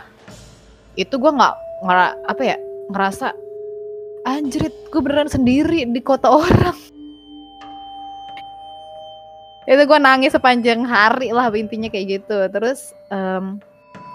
itu 0.94 1.10
gue 1.18 1.32
nggak 1.34 1.54
ngera 1.82 2.14
apa 2.30 2.42
ya 2.46 2.56
ngerasa 2.92 3.34
anjrit 4.22 4.70
gue 4.94 5.00
beneran 5.02 5.26
sendiri 5.26 5.82
di 5.84 6.00
kota 6.00 6.30
orang. 6.40 6.78
Itu 9.66 9.82
gue 9.86 9.98
nangis 9.98 10.34
sepanjang 10.34 10.86
hari 10.86 11.34
lah 11.34 11.50
intinya 11.54 11.90
kayak 11.90 12.22
gitu. 12.22 12.38
Terus 12.50 12.94
em 13.10 13.58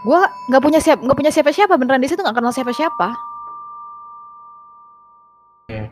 gue 0.07 0.21
nggak 0.47 0.63
punya 0.63 0.79
siap 0.79 1.03
nggak 1.03 1.17
punya 1.19 1.31
siapa-siapa 1.35 1.75
beneran 1.75 1.99
di 1.99 2.07
situ 2.07 2.23
nggak 2.23 2.37
kenal 2.39 2.55
siapa-siapa. 2.55 3.07
Oke. 5.67 5.91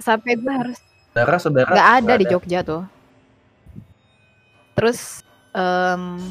sampai 0.00 0.32
gue 0.40 0.48
harus 0.48 0.80
Saudara-saudara 1.12 1.68
nggak 1.68 1.90
ada 2.00 2.12
di 2.16 2.24
Jogja 2.24 2.64
tuh. 2.64 2.88
Terus 4.72 5.20
em 5.52 6.24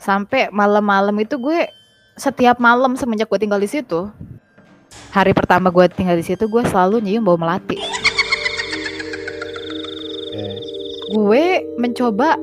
sampai 0.00 0.48
malam-malam 0.48 1.12
itu 1.20 1.36
gue 1.36 1.68
setiap 2.16 2.56
malam 2.56 2.96
semenjak 2.96 3.28
gue 3.28 3.36
tinggal 3.36 3.60
di 3.60 3.68
situ 3.68 4.08
hari 5.12 5.34
pertama 5.36 5.68
gue 5.68 5.84
tinggal 5.92 6.16
di 6.16 6.24
situ 6.24 6.48
gue 6.48 6.62
selalu 6.64 7.04
nyium 7.04 7.28
bau 7.28 7.36
melati. 7.36 7.76
Oke. 10.32 10.48
gue 11.12 11.44
mencoba 11.76 12.40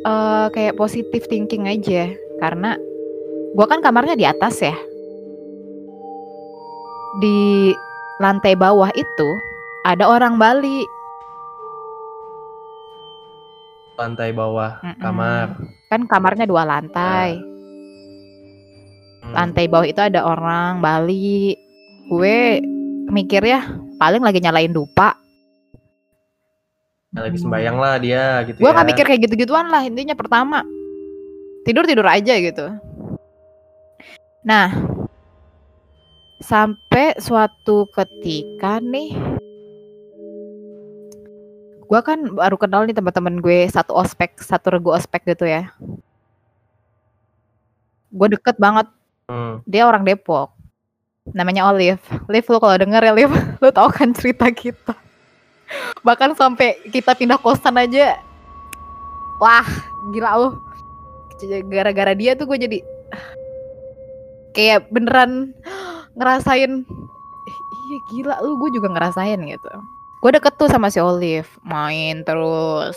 eh, 0.00 0.46
kayak 0.48 0.80
positive 0.80 1.28
thinking 1.28 1.68
aja 1.68 2.23
karena 2.44 2.76
gue 3.56 3.64
kan 3.64 3.80
kamarnya 3.80 4.12
di 4.12 4.28
atas 4.28 4.60
ya 4.60 4.76
di 7.16 7.72
lantai 8.20 8.52
bawah 8.52 8.92
itu 8.92 9.28
ada 9.82 10.04
orang 10.04 10.36
Bali 10.36 10.84
Lantai 13.94 14.34
bawah 14.34 14.82
Mm-mm. 14.82 14.98
kamar. 14.98 15.48
kan 15.88 16.04
kamarnya 16.04 16.44
dua 16.44 16.66
lantai 16.66 17.38
Hmm. 19.24 19.32
lantai 19.32 19.72
bawah 19.72 19.88
itu 19.88 20.04
ada 20.04 20.20
orang 20.20 20.84
Bali 20.84 21.56
gue 22.04 22.60
mikir 23.08 23.40
ya 23.40 23.64
paling 23.96 24.20
lagi 24.20 24.36
nyalain 24.36 24.68
dupa 24.68 25.16
Lagi 27.08 27.40
sembayang 27.40 27.78
lah 27.78 27.96
dia 27.96 28.44
gitu 28.44 28.60
gue 28.60 28.68
ya. 28.68 28.74
nggak 28.76 28.88
mikir 28.90 29.04
kayak 29.06 29.20
gitu-gituan 29.24 29.72
lah 29.72 29.80
intinya 29.80 30.12
pertama 30.12 30.60
tidur 31.64 31.84
tidur 31.88 32.06
aja 32.06 32.36
gitu. 32.38 32.70
Nah 34.44 34.68
sampai 36.44 37.16
suatu 37.16 37.88
ketika 37.88 38.76
nih 38.84 39.16
gue 41.84 42.00
kan 42.04 42.20
baru 42.36 42.56
kenal 42.60 42.84
nih 42.84 42.96
teman-teman 42.96 43.40
gue 43.40 43.64
satu 43.72 43.96
ospek 43.96 44.36
satu 44.44 44.76
regu 44.76 44.92
ospek 44.92 45.24
gitu 45.24 45.48
ya. 45.48 45.72
Gue 48.12 48.28
deket 48.30 48.60
banget. 48.60 48.86
Hmm. 49.24 49.64
dia 49.64 49.88
orang 49.88 50.04
Depok. 50.04 50.52
Namanya 51.32 51.72
Olive. 51.72 52.04
Liv 52.28 52.44
lu 52.44 52.60
kalau 52.60 52.76
denger 52.76 53.00
ya 53.00 53.12
Liv 53.16 53.32
lu 53.64 53.68
tau 53.72 53.88
kan 53.88 54.12
cerita 54.12 54.52
kita. 54.52 54.92
Bahkan 56.04 56.36
sampai 56.36 56.76
kita 56.92 57.16
pindah 57.16 57.40
kosan 57.40 57.80
aja. 57.80 58.20
Wah 59.40 59.64
gila 60.12 60.30
lu 60.36 60.48
gara-gara 61.68 62.12
dia 62.14 62.38
tuh 62.38 62.46
gue 62.48 62.58
jadi 62.58 62.78
kayak 64.54 64.88
beneran 64.94 65.50
ngerasain 66.14 66.86
"Eh, 66.86 67.58
iya 67.90 67.98
gila 68.14 68.36
lu 68.46 68.56
gue 68.62 68.70
juga 68.78 68.88
ngerasain 68.94 69.40
gitu. 69.44 69.72
Gue 70.22 70.30
deket 70.32 70.56
tuh 70.56 70.70
sama 70.70 70.88
si 70.88 71.02
Olive 71.02 71.50
main 71.66 72.24
terus 72.24 72.96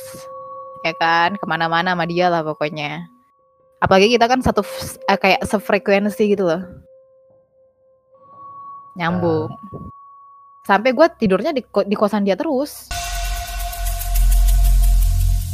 ya 0.86 0.94
kan 0.96 1.36
ke 1.36 1.46
mana-mana 1.50 1.98
sama 1.98 2.06
dia 2.08 2.30
lah 2.32 2.46
pokoknya. 2.46 3.10
Apalagi 3.84 4.16
kita 4.16 4.26
kan 4.30 4.40
satu 4.42 4.62
eh, 5.10 5.18
kayak 5.18 5.44
sefrekuensi 5.44 6.24
gitu 6.34 6.46
loh. 6.48 6.62
Nyambung. 8.98 9.54
Sampai 10.66 10.92
gue 10.92 11.08
tidurnya 11.20 11.54
di, 11.54 11.62
di 11.64 11.96
kosan 11.96 12.26
dia 12.26 12.36
terus 12.36 12.90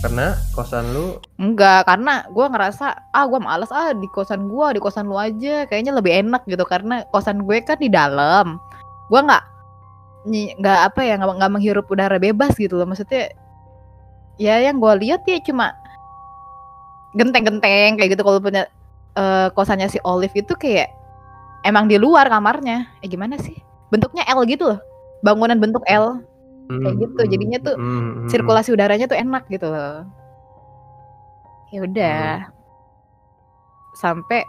Karena 0.03 0.35
kosan 0.51 0.91
lu 0.91 1.15
enggak 1.39 1.87
karena 1.87 2.27
gue 2.27 2.43
ngerasa 2.43 3.15
ah 3.15 3.23
gue 3.23 3.39
males 3.39 3.71
ah 3.71 3.95
di 3.95 4.03
kosan 4.11 4.51
gue 4.51 4.75
di 4.75 4.79
kosan 4.83 5.07
lu 5.07 5.15
aja. 5.15 5.63
Kayaknya 5.63 5.95
lebih 5.95 6.11
enak 6.27 6.43
gitu 6.43 6.67
karena 6.67 7.07
kosan 7.07 7.47
gue 7.47 7.63
kan 7.63 7.79
di 7.79 7.87
dalam. 7.87 8.59
Gue 9.07 9.23
nggak 9.23 9.43
nggak 10.59 10.79
apa 10.91 10.99
ya 11.07 11.15
nggak 11.23 11.51
menghirup 11.55 11.87
udara 11.87 12.19
bebas 12.19 12.51
gitu 12.59 12.75
loh. 12.75 12.83
Maksudnya 12.83 13.31
ya 14.35 14.59
yang 14.59 14.83
gue 14.83 14.91
lihat 15.07 15.23
ya 15.23 15.39
cuma 15.39 15.71
genteng-genteng 17.15 17.95
kayak 17.95 18.11
gitu. 18.11 18.27
Kalau 18.27 18.43
punya 18.43 18.67
eh, 19.15 19.47
kosannya 19.55 19.87
si 19.87 20.03
Olive 20.03 20.35
itu 20.35 20.51
kayak 20.51 20.91
emang 21.63 21.87
di 21.87 21.95
luar 21.95 22.27
kamarnya. 22.27 22.91
Eh 22.99 23.07
gimana 23.07 23.39
sih? 23.39 23.55
Bentuknya 23.87 24.27
L 24.27 24.43
gitu 24.51 24.67
loh. 24.67 24.83
Bangunan 25.23 25.63
bentuk 25.63 25.87
L 25.87 26.19
Kayak 26.63 26.95
gitu, 26.97 27.21
jadinya 27.27 27.59
tuh 27.59 27.75
Hmm, 27.75 27.91
hmm, 28.23 28.27
sirkulasi 28.27 28.69
udaranya 28.71 29.05
tuh 29.05 29.15
enak 29.15 29.43
gitu 29.47 29.67
loh. 29.67 30.07
Ya 31.69 31.79
udah. 31.81 32.25
Sampai 33.93 34.41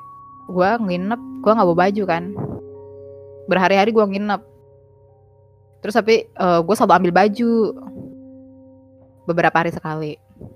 gua 0.46 0.76
nginep 0.76 1.20
gua 1.40 1.52
nggak 1.52 1.68
bawa 1.68 1.78
baju 1.84 2.02
kan. 2.04 2.24
Berhari-hari 3.44 3.90
gua 3.90 4.06
nginep. 4.06 4.40
Terus 5.80 5.94
tapi 5.94 6.24
eh, 6.26 6.60
gua 6.62 6.74
selalu 6.74 6.94
ambil 6.98 7.12
baju. 7.12 7.52
Beberapa 9.24 9.56
hari 9.56 9.72
sekali. 9.72 10.12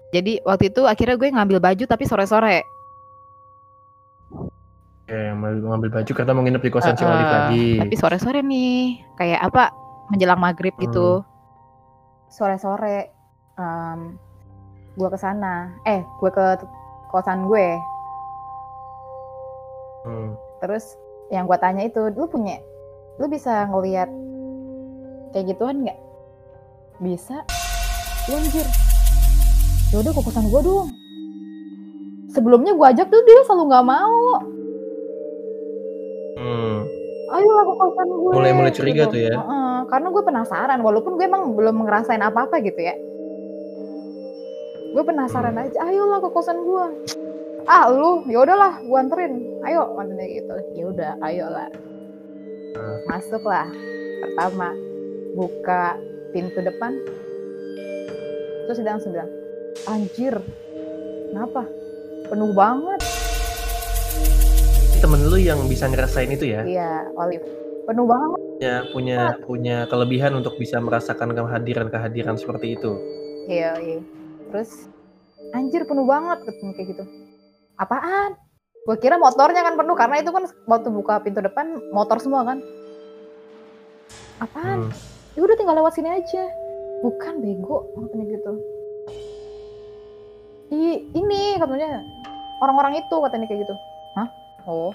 Jadi 0.09 0.41
waktu 0.41 0.69
itu 0.69 0.85
akhirnya 0.85 1.17
gue 1.17 1.29
ngambil 1.29 1.59
baju 1.61 1.85
tapi 1.85 2.05
sore-sore. 2.05 2.61
Oke, 4.29 5.17
ngambil, 5.17 5.53
ngambil 5.65 5.91
baju. 6.01 6.11
Karena 6.13 6.33
mau 6.33 6.43
nginep 6.45 6.63
di 6.63 6.73
kosan 6.73 6.93
si 6.93 7.01
Eh, 7.01 7.09
Olive 7.09 7.33
lagi. 7.33 7.69
tapi 7.81 7.95
sore-sore 7.97 8.41
nih. 8.41 9.01
Kayak 9.17 9.41
apa? 9.49 9.73
Menjelang 10.09 10.41
maghrib 10.41 10.73
gitu 10.77 11.25
sore-sore 12.29 13.11
em, 13.59 14.17
gue 14.95 15.09
ke 15.09 15.19
sana. 15.19 15.73
Eh 15.85 16.05
gue 16.21 16.31
ke 16.31 16.47
kosan 17.13 17.49
gue. 17.49 17.69
Hmm. 20.09 20.33
terus 20.65 20.97
yang 21.29 21.45
gue 21.45 21.59
tanya 21.61 21.85
itu 21.85 22.01
lu 22.17 22.25
punya 22.25 22.57
lu 23.21 23.29
bisa 23.29 23.69
ngelihat 23.69 24.09
kayak 25.35 25.53
gituan 25.53 25.85
nggak? 25.85 25.99
Bisa. 27.03 27.45
Lu 28.31 28.39
anjir. 28.39 28.67
Yaudah 29.93 30.13
ke 30.15 30.21
kosan 30.23 30.49
gue 30.49 30.61
dong. 30.63 30.89
Sebelumnya 32.33 32.73
gue 32.77 32.87
ajak 32.87 33.07
tuh 33.11 33.23
dia 33.25 33.41
selalu 33.45 33.65
nggak 33.69 33.87
mau. 33.89 34.23
Hmm. 36.39 36.79
Ayo 37.29 37.51
lah 37.51 37.65
ke 37.65 37.75
kosan 37.77 38.07
gue 38.09 38.31
Mulai-mulai 38.33 38.73
curiga 38.73 39.03
tuh 39.07 39.21
ya? 39.21 39.35
Heeh, 39.37 39.77
karena 39.87 40.09
gue 40.09 40.23
penasaran 40.23 40.81
walaupun 40.81 41.13
gue 41.15 41.25
emang 41.25 41.53
belum 41.53 41.85
ngerasain 41.85 42.21
apa-apa 42.21 42.61
gitu 42.61 42.81
ya. 42.81 42.95
Gue 44.89 45.05
penasaran 45.05 45.53
Hmm. 45.53 45.65
aja 45.65 45.79
ayolah 45.85 46.19
ke 46.19 46.29
kosan 46.29 46.59
gue. 46.59 46.87
Ah 47.65 47.85
lu 47.87 48.25
ya 48.27 48.41
udahlah 48.41 48.81
gue 48.81 48.97
anterin. 48.97 49.33
Ayo 49.61 49.93
katanya 49.93 50.27
gitu. 50.27 50.55
Ya 50.73 50.85
udah 50.89 51.11
ayolah 51.21 51.69
Hmm. 52.73 52.99
masuk 53.07 53.43
lah. 53.45 53.69
Pertama 54.19 54.73
buka 55.33 56.01
pintu 56.33 56.59
depan. 56.59 56.97
Terus 58.65 58.81
dia 58.81 58.93
langsung 58.93 59.13
bilang 59.13 59.31
anjir 59.85 60.35
kenapa? 61.29 61.69
Penuh 62.29 62.53
banget 62.53 63.01
Temen 64.99 65.31
lu 65.31 65.39
yang 65.39 65.63
bisa 65.71 65.87
ngerasain 65.87 66.29
itu 66.29 66.51
ya, 66.51 66.67
iya 66.67 67.07
Olive 67.15 67.47
penuh 67.87 68.05
banget 68.05 68.39
punya 68.59 68.75
punya 68.91 69.21
punya 69.47 69.77
kelebihan 69.87 70.35
untuk 70.35 70.59
bisa 70.59 70.83
merasakan 70.83 71.31
kehadiran-kehadiran 71.31 72.35
seperti 72.35 72.75
itu. 72.75 72.91
Iya, 73.47 73.79
iya. 73.79 74.03
Terus 74.51 74.91
anjir 75.55 75.87
penuh 75.87 76.03
banget 76.03 76.43
ketemu 76.43 76.71
kayak 76.75 76.89
gitu. 76.91 77.05
Apaan? 77.79 78.35
Gue 78.83 78.99
kira 78.99 79.15
motornya 79.23 79.63
kan 79.63 79.79
penuh 79.79 79.95
karena 79.95 80.17
itu 80.19 80.35
kan 80.35 80.45
waktu 80.67 80.89
buka 80.91 81.23
pintu 81.23 81.39
depan 81.39 81.79
motor 81.95 82.19
semua 82.19 82.43
kan. 82.43 82.59
Apaan? 84.43 84.91
Hmm. 84.91 84.93
Ya 85.39 85.41
udah 85.47 85.55
tinggal 85.55 85.79
lewat 85.79 85.95
sini 85.95 86.11
aja. 86.11 86.43
Bukan 87.07 87.39
bego 87.39 87.87
katanya 87.95 88.27
gitu. 88.27 88.53
I, 90.75 91.07
ini 91.15 91.57
katanya 91.57 92.03
orang-orang 92.59 92.99
itu 92.99 93.15
katanya 93.23 93.47
kayak 93.47 93.63
gitu. 93.63 93.75
Oh. 94.69 94.93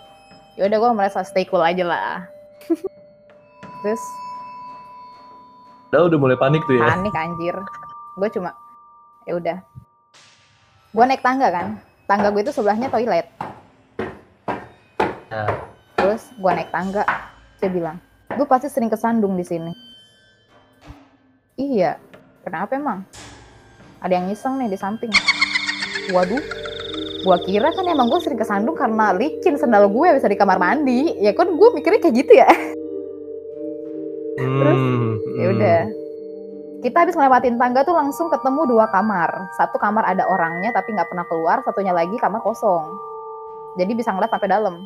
Ya 0.54 0.70
udah 0.70 0.78
gue 0.78 0.92
merasa 0.94 1.26
stay 1.26 1.50
cool 1.50 1.66
aja 1.66 1.82
lah. 1.82 2.30
Terus? 3.82 4.04
Udah 5.90 6.06
udah 6.06 6.18
mulai 6.22 6.38
panik 6.38 6.62
tuh 6.70 6.78
ya. 6.78 6.94
panik 6.94 7.14
anjir. 7.18 7.58
Gue 8.14 8.30
cuma 8.30 8.54
ya 9.26 9.34
udah. 9.34 9.58
Gue 10.94 11.04
naik 11.10 11.26
tangga 11.26 11.50
kan? 11.50 11.82
Tangga 12.06 12.30
gue 12.30 12.46
itu 12.46 12.54
sebelahnya 12.54 12.94
toilet. 12.94 13.26
Nah, 15.34 15.50
terus 15.98 16.30
gue 16.38 16.52
naik 16.54 16.70
tangga. 16.70 17.02
Dia 17.58 17.70
bilang 17.74 17.98
lu 18.38 18.46
pasti 18.46 18.70
sering 18.70 18.94
kesandung 18.94 19.34
di 19.34 19.46
sini. 19.46 19.74
Iya. 21.58 21.98
Kenapa 22.46 22.78
emang? 22.78 23.02
Ada 24.06 24.22
yang 24.22 24.30
ngiseng 24.30 24.62
nih 24.62 24.70
di 24.70 24.78
samping. 24.78 25.10
Waduh 26.14 26.73
gue 27.24 27.38
kira 27.48 27.72
kan 27.72 27.88
emang 27.88 28.12
gue 28.12 28.20
sering 28.20 28.36
kesandung 28.36 28.76
karena 28.76 29.16
licin 29.16 29.56
sendal 29.56 29.88
gue 29.88 30.08
bisa 30.20 30.28
di 30.28 30.36
kamar 30.36 30.60
mandi. 30.60 31.16
Ya 31.24 31.32
kan 31.32 31.56
gue 31.56 31.70
mikirnya 31.72 32.04
kayak 32.04 32.16
gitu 32.20 32.34
ya. 32.36 32.50
Hmm, 34.34 35.22
ya 35.40 35.48
udah. 35.56 35.82
kita 36.84 37.00
habis 37.00 37.16
ngelewatin 37.16 37.56
tangga 37.56 37.88
tuh 37.88 37.96
langsung 37.96 38.28
ketemu 38.28 38.76
dua 38.76 38.92
kamar. 38.92 39.32
Satu 39.56 39.80
kamar 39.80 40.04
ada 40.04 40.28
orangnya 40.28 40.76
tapi 40.76 40.92
nggak 40.92 41.08
pernah 41.08 41.24
keluar 41.32 41.64
satunya 41.64 41.96
lagi 41.96 42.20
kamar 42.20 42.44
kosong. 42.44 42.92
Jadi 43.80 43.96
bisa 43.96 44.12
ngeliat 44.12 44.28
sampai 44.36 44.52
dalam. 44.52 44.84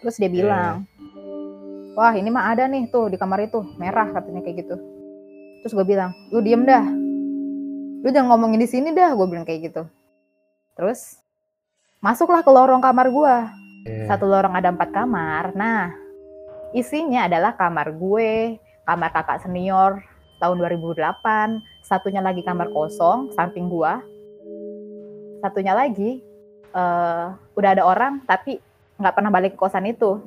Terus 0.00 0.16
dia 0.16 0.32
bilang 0.32 0.88
wah 2.00 2.16
ini 2.16 2.32
mah 2.32 2.56
ada 2.56 2.64
nih 2.64 2.88
tuh 2.88 3.12
di 3.12 3.20
kamar 3.20 3.44
itu 3.44 3.60
merah 3.76 4.08
katanya 4.08 4.40
kayak 4.40 4.64
gitu. 4.64 4.76
Terus 5.60 5.72
gue 5.76 5.84
bilang 5.84 6.16
lu 6.32 6.40
diem 6.40 6.64
dah. 6.64 6.86
Lu 8.00 8.08
jangan 8.08 8.32
ngomongin 8.32 8.64
di 8.64 8.68
sini 8.70 8.88
dah 8.96 9.12
gue 9.12 9.26
bilang 9.28 9.44
kayak 9.44 9.68
gitu 9.68 9.84
terus 10.74 11.22
masuklah 12.02 12.42
ke 12.42 12.50
lorong 12.50 12.82
kamar 12.82 13.08
gue 13.08 13.36
satu 13.84 14.24
lorong 14.24 14.56
ada 14.56 14.72
empat 14.72 14.90
kamar. 14.96 15.52
Nah, 15.52 15.92
isinya 16.72 17.28
adalah 17.28 17.52
kamar 17.52 17.92
gue, 17.92 18.56
kamar 18.88 19.12
kakak 19.12 19.44
senior 19.44 20.00
tahun 20.40 20.56
2008, 20.60 21.60
satunya 21.84 22.24
lagi 22.24 22.40
kamar 22.40 22.72
kosong 22.72 23.28
samping 23.36 23.68
gua. 23.68 24.00
Satunya 25.44 25.76
lagi 25.76 26.24
eh, 26.72 27.26
udah 27.56 27.70
ada 27.76 27.84
orang 27.84 28.24
tapi 28.24 28.56
nggak 28.96 29.14
pernah 29.14 29.28
balik 29.28 29.52
ke 29.56 29.60
kosan 29.60 29.84
itu. 29.84 30.20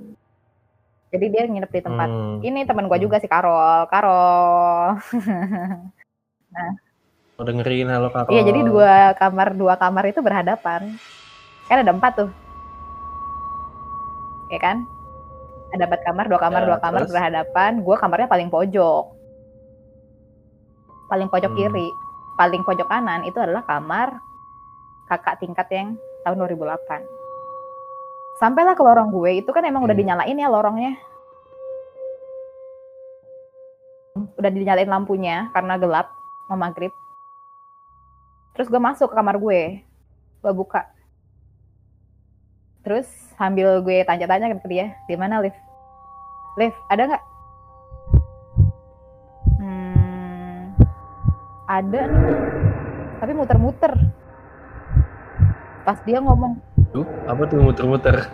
Jadi 1.10 1.26
dia 1.34 1.50
nginep 1.50 1.72
di 1.72 1.82
tempat. 1.82 2.10
Hmm. 2.10 2.46
Ini 2.46 2.68
teman 2.70 2.86
gua 2.86 3.00
juga 3.02 3.18
si 3.18 3.26
Karol. 3.26 3.90
Karol. 3.90 5.02
Mau 7.38 7.46
dengerin 7.46 7.86
halo 7.86 8.10
Kak. 8.10 8.34
Iya, 8.34 8.50
jadi 8.50 8.66
dua 8.66 9.14
kamar 9.14 9.54
dua 9.54 9.78
kamar 9.78 10.10
itu 10.10 10.26
berhadapan. 10.26 10.98
Kan 11.70 11.86
ada 11.86 11.94
empat 11.94 12.26
tuh. 12.26 12.30
Ya 14.50 14.58
kan? 14.58 14.90
Ada 15.70 15.86
empat 15.86 16.02
kamar, 16.02 16.26
dua 16.26 16.40
kamar, 16.42 16.62
Ya, 16.64 16.68
dua 16.74 16.80
kamar 16.82 17.02
terus? 17.06 17.14
berhadapan. 17.14 17.72
Gue 17.86 17.94
kamarnya 17.94 18.26
paling 18.26 18.50
pojok. 18.50 19.04
Paling 21.06 21.30
pojok 21.30 21.52
Hmm. 21.54 21.60
kiri. 21.62 21.88
Paling 22.42 22.62
pojok 22.66 22.88
kanan 22.90 23.22
itu 23.22 23.38
adalah 23.38 23.62
kamar 23.62 24.18
kakak 25.06 25.38
tingkat 25.38 25.68
yang 25.70 25.94
tahun 26.26 26.42
2008. 26.42 27.06
Sampailah 28.38 28.74
ke 28.74 28.82
lorong 28.82 29.14
gue, 29.14 29.42
itu 29.42 29.50
kan 29.54 29.62
emang 29.62 29.86
udah 29.86 29.94
Hmm. 29.94 30.02
dinyalain 30.02 30.38
ya 30.38 30.50
lorongnya. 30.50 30.94
Udah 34.34 34.50
dinyalain 34.50 34.90
lampunya 34.90 35.54
karena 35.54 35.78
gelap 35.78 36.10
mau 36.50 36.58
maghrib. 36.58 36.90
Terus 38.58 38.74
gue 38.74 38.82
masuk 38.82 39.14
ke 39.14 39.16
kamar 39.22 39.38
gue, 39.38 39.86
gue 40.42 40.54
buka. 40.58 40.90
Terus 42.82 43.06
sambil 43.38 43.86
gue 43.86 44.02
tanya-tanya 44.02 44.50
ke 44.50 44.66
dia, 44.66 44.98
di 45.06 45.14
mana 45.14 45.46
Liv? 45.46 45.54
Liv, 46.58 46.74
ada 46.90 47.06
nggak? 47.06 47.24
Hmm, 49.62 50.74
ada 51.70 52.02
nih, 52.10 52.38
tapi 53.22 53.32
muter-muter. 53.38 53.94
Pas 55.86 56.02
dia 56.02 56.18
ngomong, 56.18 56.58
Duh, 56.98 57.06
apa 57.30 57.46
tuh 57.46 57.62
muter-muter? 57.62 58.26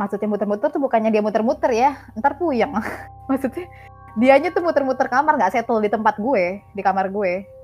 maksudnya 0.00 0.32
muter-muter 0.32 0.72
tuh 0.72 0.80
bukannya 0.80 1.12
dia 1.12 1.20
muter-muter 1.20 1.68
ya, 1.76 2.00
ntar 2.16 2.40
puyeng. 2.40 2.72
maksudnya 3.28 3.68
dianya 4.16 4.48
tuh 4.56 4.64
muter-muter 4.64 5.04
kamar, 5.12 5.36
nggak 5.36 5.52
settle 5.52 5.84
di 5.84 5.92
tempat 5.92 6.16
gue, 6.16 6.64
di 6.72 6.80
kamar 6.80 7.12
gue. 7.12 7.59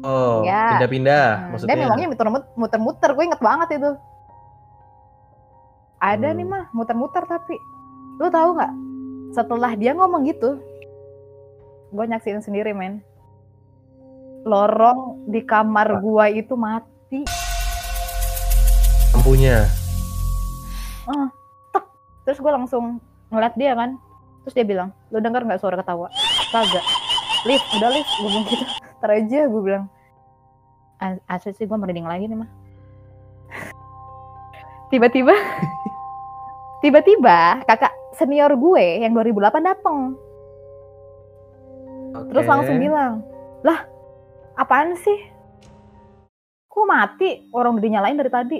Oh, 0.00 0.40
Ya. 0.42 0.76
pindah-pindah 0.76 1.28
Hmm, 1.30 1.48
maksudnya. 1.52 1.76
Dia 1.76 1.82
memangnya 1.84 2.08
muter- 2.08 2.48
muter-muter, 2.56 3.10
gue 3.12 3.24
inget 3.24 3.42
banget 3.42 3.68
itu. 3.76 3.90
Ada 6.00 6.28
Hmm. 6.32 6.36
nih 6.40 6.46
mah 6.46 6.64
muter-muter 6.72 7.24
tapi 7.24 7.56
lu 8.16 8.28
tahu 8.28 8.56
nggak? 8.56 8.72
Setelah 9.30 9.76
dia 9.76 9.92
ngomong 9.92 10.24
gitu, 10.24 10.56
gue 11.90 12.04
nyaksiin 12.06 12.40
sendiri 12.40 12.72
men. 12.72 13.04
Lorong 14.42 15.28
di 15.28 15.44
kamar 15.44 16.00
gua 16.00 16.32
itu 16.32 16.56
mati. 16.56 17.28
Lampunya. 19.12 19.68
Terus 22.24 22.38
gue 22.38 22.52
langsung 22.52 23.02
ngeliat 23.28 23.54
dia 23.54 23.74
kan 23.74 23.98
terus 24.40 24.54
dia 24.54 24.62
bilang 24.62 24.90
lo 25.10 25.18
denger 25.18 25.42
nggak 25.42 25.58
suara 25.58 25.74
ketawa 25.74 26.06
kagak 26.48 26.82
lift 27.42 27.66
udah 27.74 27.90
lift 27.90 28.06
gue 28.08 28.26
bilang 28.26 28.46
gitu 28.46 28.64
ntar 29.00 29.16
aja 29.16 29.48
gue 29.48 29.62
bilang. 29.64 29.88
"A- 31.00 31.24
asli 31.24 31.56
sih 31.56 31.64
gue 31.64 31.72
merinding 31.72 32.04
lagi 32.04 32.28
nih 32.28 32.36
mah. 32.36 32.50
Tiba-tiba. 34.92 35.32
Tiba-tiba 36.84 37.64
kakak 37.64 37.92
senior 38.20 38.52
gue 38.52 39.00
yang 39.00 39.16
2008 39.16 39.64
dateng. 39.64 40.16
Terus 42.28 42.44
Oke. 42.44 42.52
langsung 42.52 42.76
bilang 42.76 43.24
lah 43.64 43.88
apaan 44.60 44.92
sih? 45.00 45.18
Kok 46.68 46.86
mati? 46.86 47.48
Orang 47.56 47.80
udah 47.80 47.84
dinyalain 47.84 48.20
dari 48.20 48.32
tadi. 48.32 48.58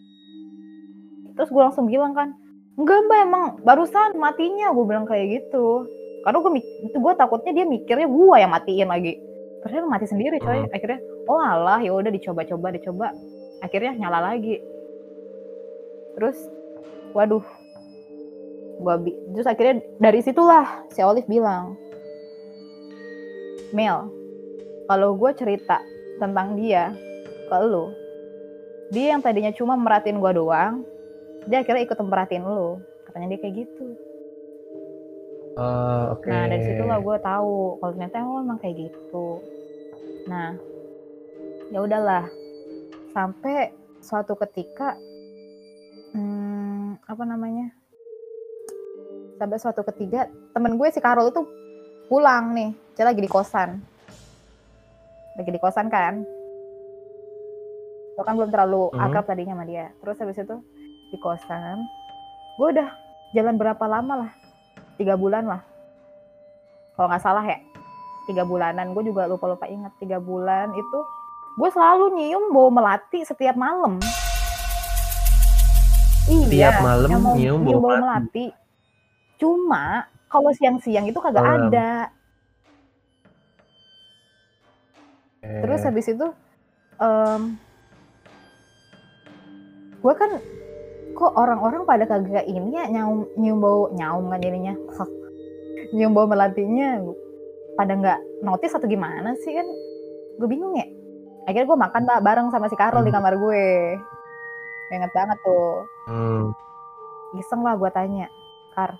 Terus 1.36 1.48
gue 1.52 1.62
langsung 1.62 1.84
bilang 1.88 2.16
kan 2.16 2.32
enggak 2.80 3.04
mbak 3.04 3.20
emang 3.28 3.44
barusan 3.60 4.16
matinya. 4.16 4.72
Gue 4.72 4.84
bilang 4.88 5.04
kayak 5.04 5.44
gitu. 5.44 5.84
Karena 6.24 6.40
gue 6.40 6.52
itu 6.60 6.96
gue 6.96 7.12
takutnya 7.16 7.52
dia 7.52 7.64
mikirnya 7.68 8.08
gue 8.08 8.36
yang 8.36 8.52
matiin 8.52 8.88
lagi 8.88 9.29
ternyata 9.62 9.86
mati 9.86 10.06
sendiri 10.08 10.40
coy. 10.40 10.64
Hmm. 10.64 10.72
akhirnya 10.72 11.00
oh 11.28 11.40
alah 11.40 11.80
ya 11.80 11.92
udah 11.92 12.12
dicoba-coba 12.12 12.74
dicoba. 12.74 13.12
Akhirnya 13.60 13.92
nyala 13.96 14.32
lagi. 14.32 14.60
Terus 16.16 16.36
waduh. 17.12 17.44
Gua 18.80 18.96
bi 18.96 19.12
terus 19.36 19.44
akhirnya 19.44 19.84
dari 20.00 20.24
situlah 20.24 20.88
si 20.88 21.04
Olive 21.04 21.28
bilang 21.28 21.76
Mel 23.76 24.08
kalau 24.88 25.12
gue 25.20 25.30
cerita 25.36 25.84
tentang 26.16 26.56
dia 26.56 26.96
ke 27.44 27.56
lu 27.60 27.92
dia 28.88 29.12
yang 29.12 29.20
tadinya 29.20 29.52
cuma 29.52 29.76
merhatiin 29.76 30.16
gue 30.16 30.32
doang 30.32 30.80
dia 31.44 31.60
akhirnya 31.60 31.84
ikut 31.88 31.98
merhatiin 32.00 32.44
lu. 32.44 32.80
Katanya 33.04 33.36
dia 33.36 33.40
kayak 33.44 33.54
gitu 33.64 33.84
Oh, 35.58 36.14
oke. 36.14 36.30
nah 36.30 36.46
dari 36.46 36.62
situlah 36.62 36.98
gue 37.02 37.16
tahu 37.20 37.54
kalau 37.82 37.92
ternyata 37.92 38.14
emang 38.22 38.44
emang 38.46 38.58
kayak 38.62 38.76
gitu. 38.86 39.42
Nah 40.30 40.54
ya 41.70 41.78
udahlah. 41.82 42.30
Sampai 43.10 43.74
suatu 43.98 44.38
ketika 44.38 44.94
hmm, 46.14 47.02
apa 47.02 47.22
namanya? 47.26 47.74
Sampai 49.36 49.58
suatu 49.58 49.82
ketiga 49.82 50.30
temen 50.54 50.78
gue 50.78 50.88
si 50.94 51.02
Carol 51.02 51.34
itu 51.34 51.42
pulang 52.06 52.54
nih. 52.54 52.70
Dia 52.94 53.10
lagi 53.10 53.18
di 53.18 53.30
kosan. 53.30 53.82
Lagi 55.34 55.50
di 55.50 55.58
kosan 55.58 55.90
kan? 55.90 56.22
Lo 58.14 58.22
kan 58.22 58.36
belum 58.38 58.52
terlalu 58.52 58.92
Mhm. 58.92 59.00
akrab 59.00 59.24
tadinya 59.26 59.58
sama 59.58 59.66
dia. 59.66 59.90
Terus 59.98 60.20
habis 60.20 60.38
itu 60.38 60.56
di 61.10 61.18
kosan 61.18 61.82
gue 62.54 62.68
udah 62.70 62.88
jalan 63.34 63.56
berapa 63.56 63.84
lama 63.88 64.14
lah 64.26 64.32
tiga 65.00 65.16
bulan 65.16 65.48
lah. 65.48 65.64
Kalau 66.92 67.08
nggak 67.08 67.24
salah 67.24 67.40
ya. 67.40 67.56
Tiga 68.28 68.44
bulanan. 68.44 68.92
Gue 68.92 69.08
juga 69.08 69.24
lupa 69.24 69.48
lupa 69.48 69.64
ingat. 69.64 69.96
Tiga 69.96 70.20
bulan 70.20 70.76
itu 70.76 70.98
gue 71.56 71.70
selalu 71.72 72.20
nyium 72.20 72.52
bau 72.52 72.68
melati 72.68 73.24
setiap 73.24 73.56
malam. 73.56 73.96
Iya 76.28 76.84
malam 76.84 77.08
mau 77.24 77.32
nyium 77.32 77.64
bau 77.64 77.80
melati. 77.80 78.04
melati. 78.04 78.46
Cuma 79.40 80.04
kalau 80.28 80.52
siang-siang 80.52 81.08
itu 81.08 81.16
kagak 81.16 81.42
Malam. 81.42 81.72
ada. 81.72 82.12
Oke. 85.40 85.60
terus 85.64 85.80
habis 85.88 86.04
itu 86.04 86.26
em 87.00 87.56
gue 90.04 90.14
kan 90.16 90.30
kok 91.20 91.36
orang-orang 91.36 91.84
pada 91.84 92.08
kagak 92.08 92.48
ini 92.48 92.72
ya 92.72 92.88
nyaum 92.88 93.28
nyium 93.36 93.60
bau 93.60 93.92
nyaum 93.92 94.32
kan 94.32 94.40
jadinya. 94.40 94.72
Nyium 95.94 96.16
bau 96.16 96.24
melatinya 96.24 97.04
pada 97.76 97.92
nggak 97.92 98.18
notice 98.40 98.72
atau 98.72 98.88
gimana 98.88 99.36
sih 99.44 99.52
kan? 99.52 99.68
Gue 100.40 100.48
bingung 100.48 100.72
ya. 100.80 100.88
Akhirnya 101.44 101.68
gue 101.68 101.78
makan 101.78 102.02
lah 102.08 102.18
bareng 102.24 102.48
sama 102.48 102.72
si 102.72 102.76
Carol 102.80 103.04
di 103.04 103.12
Hmm. 103.12 103.20
kamar 103.20 103.36
gue. 103.36 103.64
Inget 104.96 105.12
banget 105.12 105.38
tuh. 105.44 105.84
Hmm. 106.08 106.44
iseng 107.30 107.62
lah 107.62 107.78
gue 107.78 107.86
tanya 107.94 108.26
Kar. 108.74 108.98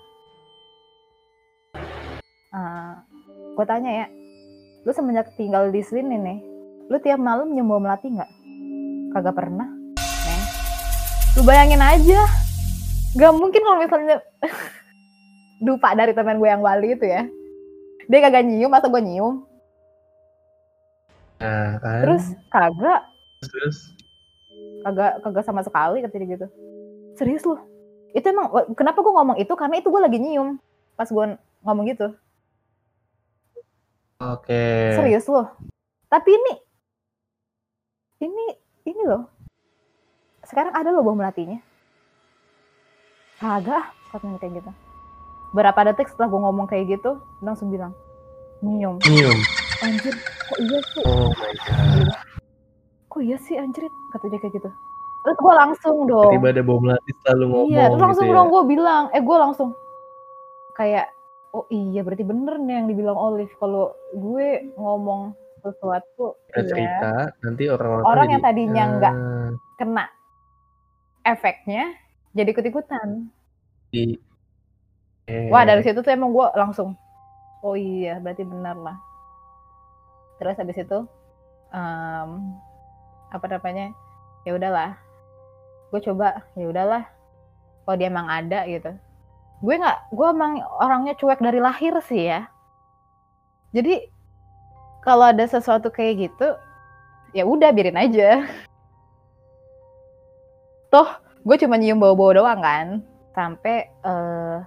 Gue 3.57 3.65
tanya 3.67 3.91
ya 3.91 4.05
lu 4.87 4.91
semenjak 4.95 5.35
tinggal 5.35 5.67
di 5.67 5.83
sini 5.83 6.15
nih 6.15 6.39
lu 6.87 6.97
tiap 7.03 7.19
malam 7.19 7.51
nyium 7.51 7.67
bau 7.67 7.81
melati 7.81 8.07
nggak? 8.07 8.31
Kagak 9.11 9.35
pernah 9.35 9.80
lu 11.37 11.41
bayangin 11.47 11.79
aja. 11.79 12.21
Gak 13.15 13.33
mungkin 13.35 13.61
kalau 13.63 13.77
misalnya 13.79 14.17
dupa 15.65 15.95
dari 15.95 16.15
teman 16.15 16.39
gue 16.39 16.49
yang 16.49 16.63
Bali 16.63 16.95
itu 16.95 17.05
ya. 17.05 17.27
Dia 18.07 18.19
kagak 18.23 18.47
nyium 18.47 18.71
masa 18.71 18.87
gue 18.91 19.01
nyium? 19.03 19.45
Nah, 21.41 21.79
kan. 21.81 22.01
terus 22.05 22.25
kagak. 22.51 23.01
Terus 23.41 23.77
kagak 24.83 25.11
kagak 25.23 25.43
sama 25.47 25.61
sekali 25.63 26.03
kata 26.03 26.15
dia 26.19 26.29
gitu. 26.35 26.47
Serius 27.15 27.43
lu? 27.47 27.55
Itu 28.11 28.27
emang 28.27 28.51
kenapa 28.75 28.99
gue 28.99 29.13
ngomong 29.13 29.37
itu? 29.39 29.53
Karena 29.55 29.79
itu 29.79 29.87
gue 29.87 30.01
lagi 30.01 30.19
nyium. 30.19 30.59
Pas 30.99 31.07
gue 31.07 31.25
ngomong 31.63 31.85
gitu. 31.87 32.11
Oke. 34.21 34.93
serius 34.93 35.25
loh 35.25 35.49
tapi 36.05 36.29
ini 36.29 36.53
ini 38.21 38.45
ini 38.85 39.01
loh 39.09 39.25
sekarang 40.51 40.75
ada 40.75 40.91
loh 40.91 41.01
bau 41.01 41.15
melatinya. 41.15 41.57
Kagak 43.39 43.95
katanya 44.11 44.37
kayak 44.37 44.53
gitu. 44.59 44.71
Berapa 45.55 45.79
detik 45.87 46.11
setelah 46.11 46.27
gue 46.27 46.41
ngomong 46.43 46.67
kayak 46.67 46.99
gitu 46.99 47.17
langsung 47.39 47.71
bilang 47.71 47.95
nyium. 48.59 48.99
Nyium. 49.07 49.39
anjir 49.81 50.13
kok 50.13 50.59
iya 50.61 50.79
sih? 50.93 51.03
Oh 51.09 51.31
my 51.33 51.53
god. 51.65 52.07
kok 53.09 53.21
iya 53.25 53.37
sih 53.41 53.55
anjir? 53.57 53.87
Kata 54.13 54.29
dia 54.29 54.39
kayak 54.43 54.53
gitu. 54.59 54.69
Terus 55.21 55.37
gue 55.39 55.53
langsung 55.55 55.95
dong. 56.05 56.33
Tiba 56.37 56.47
ada 56.53 56.61
bom 56.61 56.79
melati 56.83 57.11
selalu 57.23 57.45
ngomong 57.47 57.71
iya 57.71 57.83
terus 57.89 58.01
langsung 58.03 58.25
gitu 58.27 58.35
ya. 58.35 58.37
dong 58.37 58.47
gue 58.51 58.63
bilang 58.69 59.03
eh 59.15 59.21
gue 59.23 59.37
langsung 59.39 59.69
kayak 60.75 61.05
oh 61.51 61.65
iya 61.71 62.01
berarti 62.05 62.23
bener 62.23 62.55
nih 62.61 62.73
yang 62.77 62.87
dibilang 62.91 63.17
Olive 63.17 63.53
kalau 63.57 63.95
gue 64.13 64.75
ngomong 64.77 65.33
sesuatu. 65.63 66.37
Iya 66.53 66.61
cerita 66.67 67.11
nanti 67.41 67.63
orang-orang 67.71 68.05
Orang 68.05 68.27
yang 68.29 68.41
tadinya 68.43 68.83
nggak 68.97 69.15
"Ah, 69.15 69.49
kena 69.77 70.05
efeknya 71.21 71.93
jadi 72.31 72.49
ikut-ikutan. 72.55 73.27
Di 73.91 74.15
eh, 75.27 75.47
wah 75.51 75.63
dari 75.67 75.83
situ 75.83 75.99
tuh 75.99 76.11
emang 76.11 76.31
gue 76.31 76.47
langsung 76.55 76.95
oh 77.61 77.75
iya 77.77 78.17
berarti 78.17 78.43
benar 78.45 78.77
lah. 78.77 78.97
Terus 80.41 80.57
habis 80.57 80.77
itu 80.81 80.99
em, 81.71 82.29
apa 83.29 83.45
namanya 83.47 83.93
ya 84.43 84.57
udahlah. 84.57 84.97
Gue 85.93 86.01
coba 86.01 86.41
ya 86.57 86.65
udahlah. 86.67 87.03
Kalau 87.85 87.97
dia 87.97 88.09
emang 88.09 88.29
ada 88.29 88.65
gitu. 88.65 88.91
Gue 89.61 89.75
nggak 89.77 90.13
gue 90.13 90.27
emang 90.27 90.61
orangnya 90.81 91.13
cuek 91.19 91.39
dari 91.43 91.59
lahir 91.61 91.93
sih 92.05 92.31
ya. 92.31 92.49
Jadi 93.71 94.09
kalau 95.05 95.29
ada 95.29 95.45
sesuatu 95.45 95.89
kayak 95.93 96.29
gitu 96.29 96.57
ya 97.31 97.47
udah 97.47 97.71
biarin 97.71 97.97
aja 97.97 98.45
toh 100.91 101.07
gue 101.41 101.55
cuma 101.57 101.79
nyium 101.79 101.97
bau-bau 101.97 102.35
doang 102.35 102.61
kan. 102.61 102.87
Sampai 103.31 103.87
eh 104.03 104.57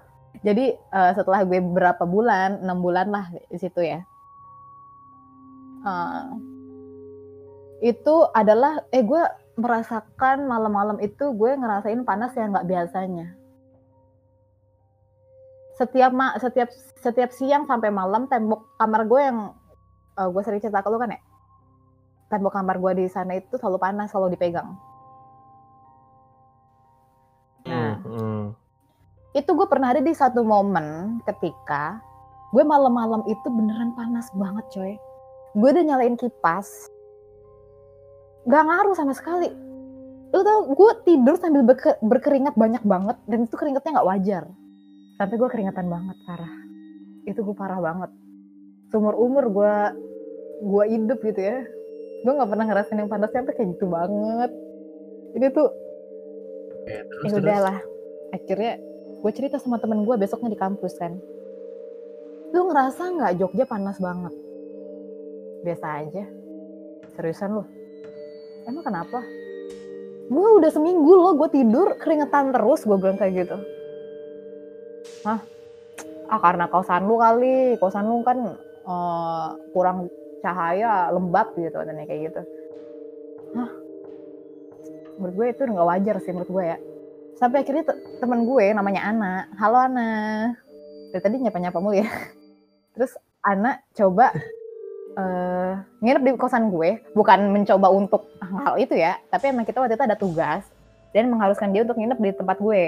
jadi 0.43 0.75
eh, 0.75 1.13
setelah 1.15 1.45
gue 1.45 1.61
berapa 1.61 2.03
bulan 2.09 2.65
enam 2.65 2.81
bulan 2.81 3.13
lah 3.13 3.29
di 3.53 3.59
situ 3.61 3.85
ya. 3.85 4.01
Eh, 5.85 6.27
itu 7.93 8.15
adalah 8.33 8.81
eh 8.89 9.05
gue 9.05 9.23
merasakan 9.55 10.49
malam-malam 10.51 10.99
itu 10.99 11.31
gue 11.37 11.51
ngerasain 11.55 12.03
panas 12.03 12.33
yang 12.35 12.57
nggak 12.57 12.67
biasanya. 12.67 13.37
Setiap 15.77 16.11
ma 16.17 16.35
setiap 16.41 16.73
setiap 17.05 17.31
siang 17.37 17.69
sampai 17.69 17.93
malam 17.93 18.25
tembok 18.33 18.65
kamar 18.81 19.05
gue 19.05 19.21
yang 19.21 19.39
eh, 20.19 20.29
gue 20.33 20.43
sering 20.43 20.65
cerita 20.65 20.81
ke 20.81 20.89
lu 20.89 20.97
kan 20.97 21.13
ya? 21.13 21.21
Tembok 22.33 22.57
kamar 22.57 22.81
gue 22.81 23.05
di 23.05 23.07
sana 23.13 23.37
itu 23.37 23.61
selalu 23.61 23.77
panas 23.77 24.09
selalu 24.09 24.35
dipegang 24.41 24.73
Itu 29.35 29.50
gue 29.59 29.66
pernah 29.66 29.90
ada 29.90 30.03
di 30.03 30.14
satu 30.14 30.46
momen 30.46 31.18
ketika 31.27 31.98
gue 32.55 32.62
malam-malam 32.62 33.27
itu 33.27 33.48
beneran 33.50 33.98
panas 33.98 34.31
banget 34.38 34.64
coy. 34.70 34.92
Gue 35.59 35.68
udah 35.74 35.85
nyalain 35.85 36.14
kipas. 36.14 36.66
Gak 38.46 38.62
ngaruh 38.62 38.94
sama 38.94 39.11
sekali. 39.11 39.50
Lu 40.31 40.42
tau 40.42 40.70
gue 40.70 40.90
tidur 41.07 41.35
sambil 41.38 41.62
berke- 41.66 41.98
berkeringat 42.03 42.55
banyak 42.55 42.83
banget 42.87 43.16
dan 43.27 43.46
itu 43.46 43.55
keringatnya 43.55 43.98
nggak 43.98 44.09
wajar. 44.11 44.44
Sampai 45.18 45.35
gue 45.38 45.48
keringatan 45.50 45.87
banget 45.87 46.16
parah. 46.27 46.55
Itu 47.27 47.42
gue 47.42 47.55
parah 47.55 47.79
banget. 47.79 48.11
Seumur 48.90 49.14
umur 49.18 49.50
gue 49.50 49.74
gue 50.62 50.85
hidup 50.90 51.18
gitu 51.22 51.40
ya. 51.42 51.62
Gue 52.22 52.33
nggak 52.35 52.50
pernah 52.50 52.66
ngerasain 52.66 52.98
yang 52.98 53.11
panas 53.11 53.31
sampai 53.31 53.55
kayak 53.55 53.79
gitu 53.79 53.87
banget. 53.90 54.50
Ini 55.35 55.46
tuh 55.50 55.68
Oke, 56.85 56.94
terus, 57.00 57.33
ya 57.33 57.38
terus. 57.40 57.94
Akhirnya 58.35 58.83
gue 59.23 59.33
cerita 59.33 59.62
sama 59.62 59.79
temen 59.79 60.03
gue 60.03 60.16
besoknya 60.18 60.51
di 60.51 60.59
kampus 60.59 60.99
kan. 60.99 61.14
Lu 62.51 62.66
ngerasa 62.66 63.03
nggak 63.14 63.35
Jogja 63.38 63.64
panas 63.64 64.03
banget? 64.03 64.35
Biasa 65.62 65.87
aja. 66.03 66.25
Seriusan 67.14 67.51
lu? 67.55 67.62
Emang 68.66 68.83
kenapa? 68.83 69.23
Gue 70.27 70.49
udah 70.59 70.70
seminggu 70.75 71.14
loh 71.14 71.38
gue 71.38 71.49
tidur 71.55 71.94
keringetan 72.03 72.51
terus 72.51 72.83
gue 72.83 72.97
bilang 72.99 73.16
kayak 73.16 73.47
gitu. 73.47 73.57
Hah? 75.25 75.40
ah 76.25 76.40
karena 76.40 76.66
kosan 76.66 77.07
lu 77.07 77.16
kali. 77.20 77.79
Kosan 77.79 78.11
lu 78.11 78.25
kan 78.27 78.59
uh, 78.85 79.49
kurang 79.70 80.11
cahaya 80.42 81.09
lembab 81.14 81.55
gitu 81.55 81.77
katanya 81.79 82.05
kayak 82.05 82.20
gitu. 82.33 82.42
Hah? 83.55 83.70
menurut 85.18 85.35
gue 85.35 85.47
itu 85.55 85.62
nggak 85.70 85.88
wajar 85.88 86.16
sih 86.23 86.33
menurut 86.35 86.51
gue 86.51 86.64
ya 86.75 86.79
sampai 87.38 87.66
akhirnya 87.66 87.85
te 87.87 87.94
temen 88.23 88.47
gue 88.47 88.66
namanya 88.75 89.01
Ana. 89.11 89.35
Halo 89.59 89.79
Ana. 89.79 90.11
Dari 91.11 91.23
tadi 91.23 91.37
nyapa 91.42 91.59
nyapa 91.59 91.79
mulu 91.83 91.99
ya. 91.99 92.09
Terus 92.94 93.14
Ana 93.42 93.83
coba 93.94 94.31
uh, 95.18 95.73
nginep 96.01 96.23
di 96.23 96.31
kosan 96.38 96.70
gue. 96.70 97.03
Bukan 97.12 97.51
mencoba 97.51 97.90
untuk 97.90 98.31
hal 98.40 98.79
itu 98.79 98.94
ya 98.94 99.18
tapi 99.29 99.51
emang 99.51 99.66
kita 99.66 99.83
waktu 99.83 99.99
itu 99.99 100.07
ada 100.07 100.18
tugas 100.18 100.62
dan 101.14 101.31
mengharuskan 101.31 101.70
dia 101.70 101.83
untuk 101.83 101.99
nginep 101.99 102.18
di 102.18 102.31
tempat 102.35 102.57
gue. 102.62 102.85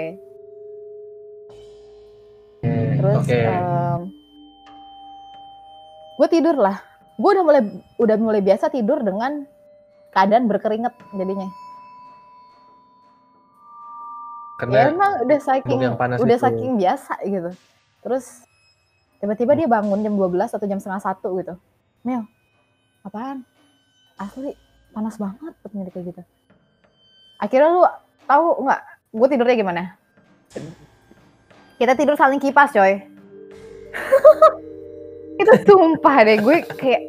Terus 2.97 3.23
okay. 3.23 3.45
um, 3.45 4.09
gue 6.17 6.27
tidur 6.33 6.57
lah 6.57 6.81
gue 7.17 7.29
udah 7.33 7.45
mulai 7.45 7.61
udah 7.97 8.15
mulai 8.17 8.41
biasa 8.45 8.69
tidur 8.69 9.01
dengan 9.01 9.45
keadaan 10.13 10.45
berkeringat 10.45 10.93
jadinya 11.17 11.49
Karena 14.57 14.73
ya 14.73 14.83
emang 14.89 15.13
udah 15.21 15.39
saking 15.39 15.79
yang 15.85 15.95
panas 15.95 16.17
udah 16.17 16.37
itu. 16.37 16.43
saking 16.43 16.71
biasa 16.81 17.13
gitu. 17.21 17.49
Terus 18.01 18.25
tiba-tiba 19.21 19.53
dia 19.53 19.67
bangun 19.69 20.01
jam 20.01 20.13
12 20.17 20.57
atau 20.57 20.65
jam 20.65 20.81
setengah 20.81 21.01
satu 21.01 21.29
gitu. 21.37 21.53
Mel 22.01 22.25
apaan? 23.05 23.45
Asli 24.17 24.57
panas 24.91 25.15
banget 25.21 25.53
katanya 25.61 25.93
kayak 25.93 26.05
gitu. 26.09 26.21
Akhirnya 27.37 27.69
lu 27.69 27.81
tahu 28.25 28.65
nggak 28.65 28.81
gue 29.13 29.27
tidurnya 29.29 29.55
gimana? 29.61 29.83
Kita 31.77 31.93
tidur 31.93 32.17
saling 32.17 32.41
kipas 32.41 32.73
coy. 32.73 32.97
Itu 35.41 35.53
sumpah 35.69 36.17
deh 36.25 36.41
gue 36.41 36.57
kayak 36.81 37.01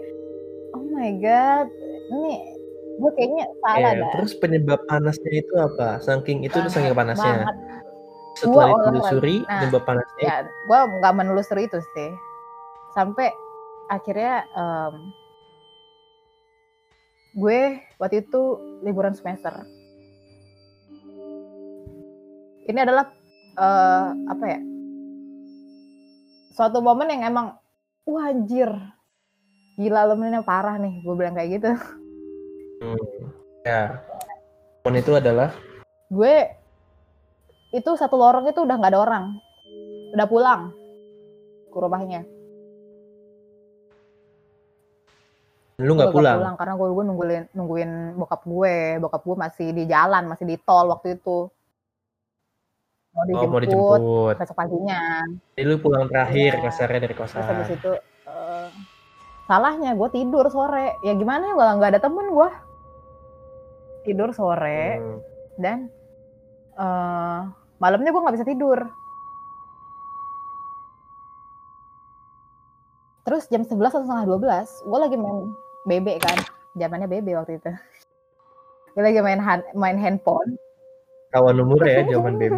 oh 0.77 0.85
my 0.93 1.17
god 1.17 1.65
ini 2.13 2.58
gue 2.99 3.11
kayaknya 3.15 3.45
salah 3.61 3.91
Eh, 3.91 3.95
dah. 3.97 4.11
terus 4.13 4.33
penyebab 4.35 4.81
panasnya 4.85 5.33
itu 5.33 5.55
apa? 5.55 6.03
Saking 6.03 6.43
itu 6.43 6.59
udah 6.59 6.69
saking 6.69 6.93
panasnya. 6.93 7.47
banget. 7.47 7.57
Setelah 8.35 8.67
Gua 8.69 8.79
ditelusuri, 8.85 9.37
Nah, 9.41 9.61
penyebab 9.63 9.83
panasnya? 9.85 10.23
ya 10.23 10.35
gue 10.45 10.81
nggak 10.99 11.15
menelusuri 11.15 11.63
itu 11.65 11.79
sih. 11.95 12.11
Sampai 12.93 13.31
akhirnya 13.89 14.43
em, 14.53 14.95
gue 17.35 17.59
waktu 17.97 18.17
itu 18.21 18.43
liburan 18.83 19.15
semester. 19.15 19.55
Ini 22.67 22.79
adalah 22.79 23.07
eh, 23.55 24.07
apa 24.27 24.45
ya? 24.45 24.61
Suatu 26.53 26.83
momen 26.83 27.07
yang 27.09 27.23
emang 27.25 27.55
wajir 28.03 28.71
gila 29.79 30.11
lo 30.11 30.17
parah 30.43 30.75
nih 30.75 31.07
gue 31.07 31.15
bilang 31.15 31.39
kayak 31.39 31.51
gitu 31.55 31.71
Hmm. 32.79 32.97
Ya. 33.63 34.01
Pohon 34.81 34.97
itu 34.97 35.13
adalah 35.13 35.51
gue 36.09 36.35
itu 37.71 37.91
satu 37.93 38.17
lorong 38.17 38.47
itu 38.47 38.59
udah 38.59 38.75
nggak 38.75 38.93
ada 38.93 39.01
orang 39.03 39.25
udah 40.11 40.25
pulang 40.25 40.61
ke 41.69 41.77
rumahnya 41.77 42.25
lu 45.79 45.95
nggak 45.95 46.11
Gue 46.11 46.17
pulang. 46.17 46.57
karena 46.57 46.75
gue 46.75 46.89
gue 46.89 47.05
nungguin 47.05 47.43
nungguin 47.53 47.91
bokap 48.17 48.43
gue 48.43 48.75
bokap 48.99 49.23
gue 49.23 49.37
masih 49.39 49.69
di 49.71 49.85
jalan 49.85 50.27
masih 50.27 50.45
di 50.45 50.57
tol 50.59 50.89
waktu 50.89 51.15
itu 51.15 51.53
mau 53.11 53.21
Oh, 53.21 53.25
dijemput, 53.25 53.53
mau 53.53 53.61
dijemput. 53.61 54.35
besok 54.35 54.57
paginya 54.57 55.01
Jadi 55.55 55.65
lu 55.65 55.77
pulang 55.77 56.07
terakhir 56.07 56.51
Iya. 56.53 56.63
kasarnya 56.65 56.99
dari 57.01 57.13
terus 57.13 57.31
kosan. 57.31 57.45
habis 57.45 57.69
itu 57.71 57.93
eh, 58.25 58.69
salahnya 59.45 59.91
gue 59.93 60.09
tidur 60.09 60.49
sore 60.49 60.97
ya 61.01 61.13
gimana 61.13 61.47
ya 61.47 61.55
kalau 61.55 61.73
nggak 61.77 61.91
ada 61.93 62.01
temen 62.01 62.27
gue 62.27 62.49
tidur 64.09 64.33
sore 64.33 64.97
Hmm. 64.97 65.19
dan 65.57 65.79
eh 66.75 67.41
malamnya 67.77 68.09
gue 68.09 68.19
nggak 68.19 68.35
bisa 68.35 68.47
tidur 68.47 68.79
terus 73.23 73.45
jam 73.47 73.61
11 73.61 73.77
atau 73.87 74.03
setengah 74.03 74.27
12 74.27 74.41
gue 74.83 74.99
lagi 74.99 75.17
main 75.17 75.53
BB 75.85 76.17
kan 76.19 76.39
zamannya 76.75 77.07
BB 77.07 77.37
waktu 77.37 77.53
itu 77.57 77.71
gue 78.95 79.03
lagi 79.05 79.21
main 79.21 79.39
han- 79.39 79.69
main 79.75 79.97
handphone 79.97 80.57
Kawan 81.29 81.61
umur 81.61 81.85
ya 81.85 82.01
zaman 82.09 82.41
BB. 82.41 82.57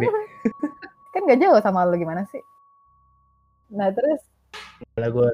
kan 1.11 1.27
gak 1.27 1.37
jauh 1.37 1.59
sama 1.59 1.83
lo 1.83 1.93
gimana 1.93 2.23
sih 2.25 2.39
nah 3.69 3.91
terus 3.91 4.19
Lah 4.95 5.07
gue 5.07 5.29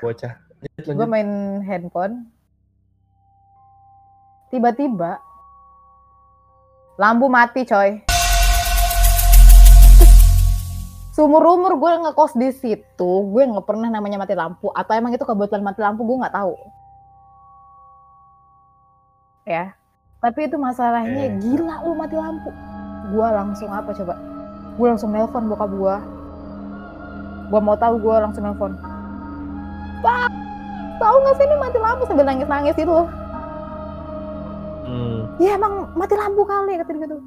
bocah. 0.00 0.34
Gue 0.82 1.06
main 1.06 1.28
handphone 1.62 2.26
tiba-tiba 4.54 5.18
lampu 6.94 7.26
mati 7.26 7.66
coy 7.66 7.98
Seumur 11.14 11.46
umur 11.46 11.78
gue 11.78 11.90
ngekos 11.94 12.34
di 12.34 12.50
situ, 12.50 13.10
gue 13.30 13.42
nggak 13.46 13.62
pernah 13.70 13.86
namanya 13.86 14.18
mati 14.18 14.34
lampu. 14.34 14.66
Atau 14.74 14.98
emang 14.98 15.14
itu 15.14 15.22
kebetulan 15.22 15.62
mati 15.62 15.78
lampu, 15.78 16.02
gue 16.02 16.18
nggak 16.18 16.34
tahu. 16.34 16.58
Ya, 19.46 19.78
tapi 20.18 20.50
itu 20.50 20.58
masalahnya 20.58 21.30
Eh. 21.30 21.38
gila 21.38 21.86
lu 21.86 21.94
mati 21.94 22.18
lampu. 22.18 22.50
Gue 23.14 23.28
langsung 23.30 23.70
apa 23.70 23.94
coba? 23.94 24.18
Gue 24.74 24.86
langsung 24.90 25.14
nelpon 25.14 25.46
bokap 25.46 25.70
gue. 25.70 25.96
Gue 27.46 27.60
mau 27.62 27.78
tahu 27.78 27.94
gue 28.02 28.16
langsung 28.18 28.42
nelpon. 28.42 28.74
Pak, 30.02 30.34
tahu 30.98 31.14
nggak 31.22 31.34
sih 31.38 31.46
ini 31.46 31.56
mati 31.62 31.78
lampu 31.78 32.02
sambil 32.10 32.26
nangis-nangis 32.26 32.74
itu 32.74 32.90
loh. 32.90 33.06
Ya 35.42 35.58
emang 35.58 35.90
mati 35.98 36.14
lampu 36.14 36.46
kali 36.46 36.78
kata 36.78 36.90
dia 36.94 37.02
gitu. 37.06 37.18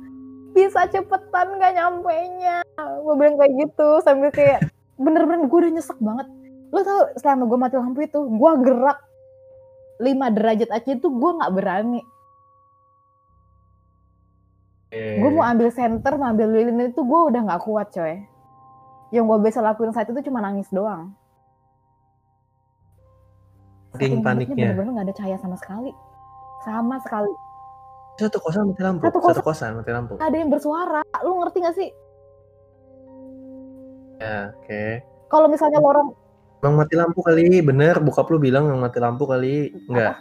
Bisa 0.56 0.88
cepetan 0.90 1.60
gak 1.60 1.74
nyampe 1.76 2.16
nya. 2.40 2.64
Gue 3.04 3.14
bilang 3.20 3.36
kayak 3.36 3.54
gitu 3.68 3.90
sambil 4.02 4.32
kayak 4.32 4.64
bener-bener 4.96 5.46
gue 5.46 5.60
udah 5.60 5.72
nyesek 5.76 6.00
banget. 6.00 6.28
Lo 6.72 6.80
tau 6.84 7.12
selama 7.20 7.44
gue 7.46 7.60
mati 7.60 7.76
lampu 7.76 8.00
itu 8.08 8.20
gue 8.20 8.52
gerak 8.64 9.00
5 9.98 10.36
derajat 10.38 10.70
aja 10.72 10.90
itu 10.94 11.08
gue 11.10 11.32
nggak 11.42 11.54
berani. 11.54 12.02
Eh, 14.88 15.20
Gue 15.20 15.36
mau 15.36 15.44
ambil 15.44 15.68
center, 15.68 16.16
mau 16.16 16.32
ambil 16.32 16.48
lilin 16.48 16.96
itu 16.96 17.04
gue 17.04 17.22
udah 17.28 17.42
nggak 17.44 17.62
kuat 17.68 17.92
coy. 17.92 18.24
Yang 19.12 19.26
gue 19.28 19.38
bisa 19.44 19.60
lakuin 19.60 19.92
saat 19.92 20.08
itu 20.08 20.32
cuma 20.32 20.40
nangis 20.40 20.72
doang. 20.72 21.12
Saking 23.96 24.22
paniknya. 24.24 24.72
bener-bener 24.72 24.92
gak 25.02 25.06
ada 25.10 25.16
cahaya 25.16 25.38
sama 25.40 25.58
sekali. 25.58 25.92
Sama 26.64 26.96
sekali. 27.02 27.32
Satu 28.18 28.38
kosan 28.42 28.74
mati 28.74 28.82
lampu. 28.82 29.02
Satu 29.06 29.20
Satu 29.22 29.42
kosan. 29.42 29.44
kosan, 29.46 29.72
mati 29.78 29.92
lampu. 29.94 30.14
Ada 30.18 30.36
yang 30.36 30.50
bersuara. 30.50 31.02
Lu 31.22 31.38
ngerti 31.38 31.58
gak 31.62 31.76
sih? 31.78 31.90
Ya, 34.18 34.50
oke. 34.58 34.84
Kalau 35.30 35.48
misalnya 35.48 35.78
lorong 35.78 36.10
Emang 36.58 36.74
mati 36.82 36.98
lampu 36.98 37.22
kali, 37.22 37.62
bener. 37.62 38.02
Bokap 38.02 38.26
lu 38.34 38.42
bilang 38.42 38.66
emang 38.66 38.82
mati 38.90 38.98
lampu 38.98 39.30
kali. 39.30 39.70
Enggak. 39.86 40.18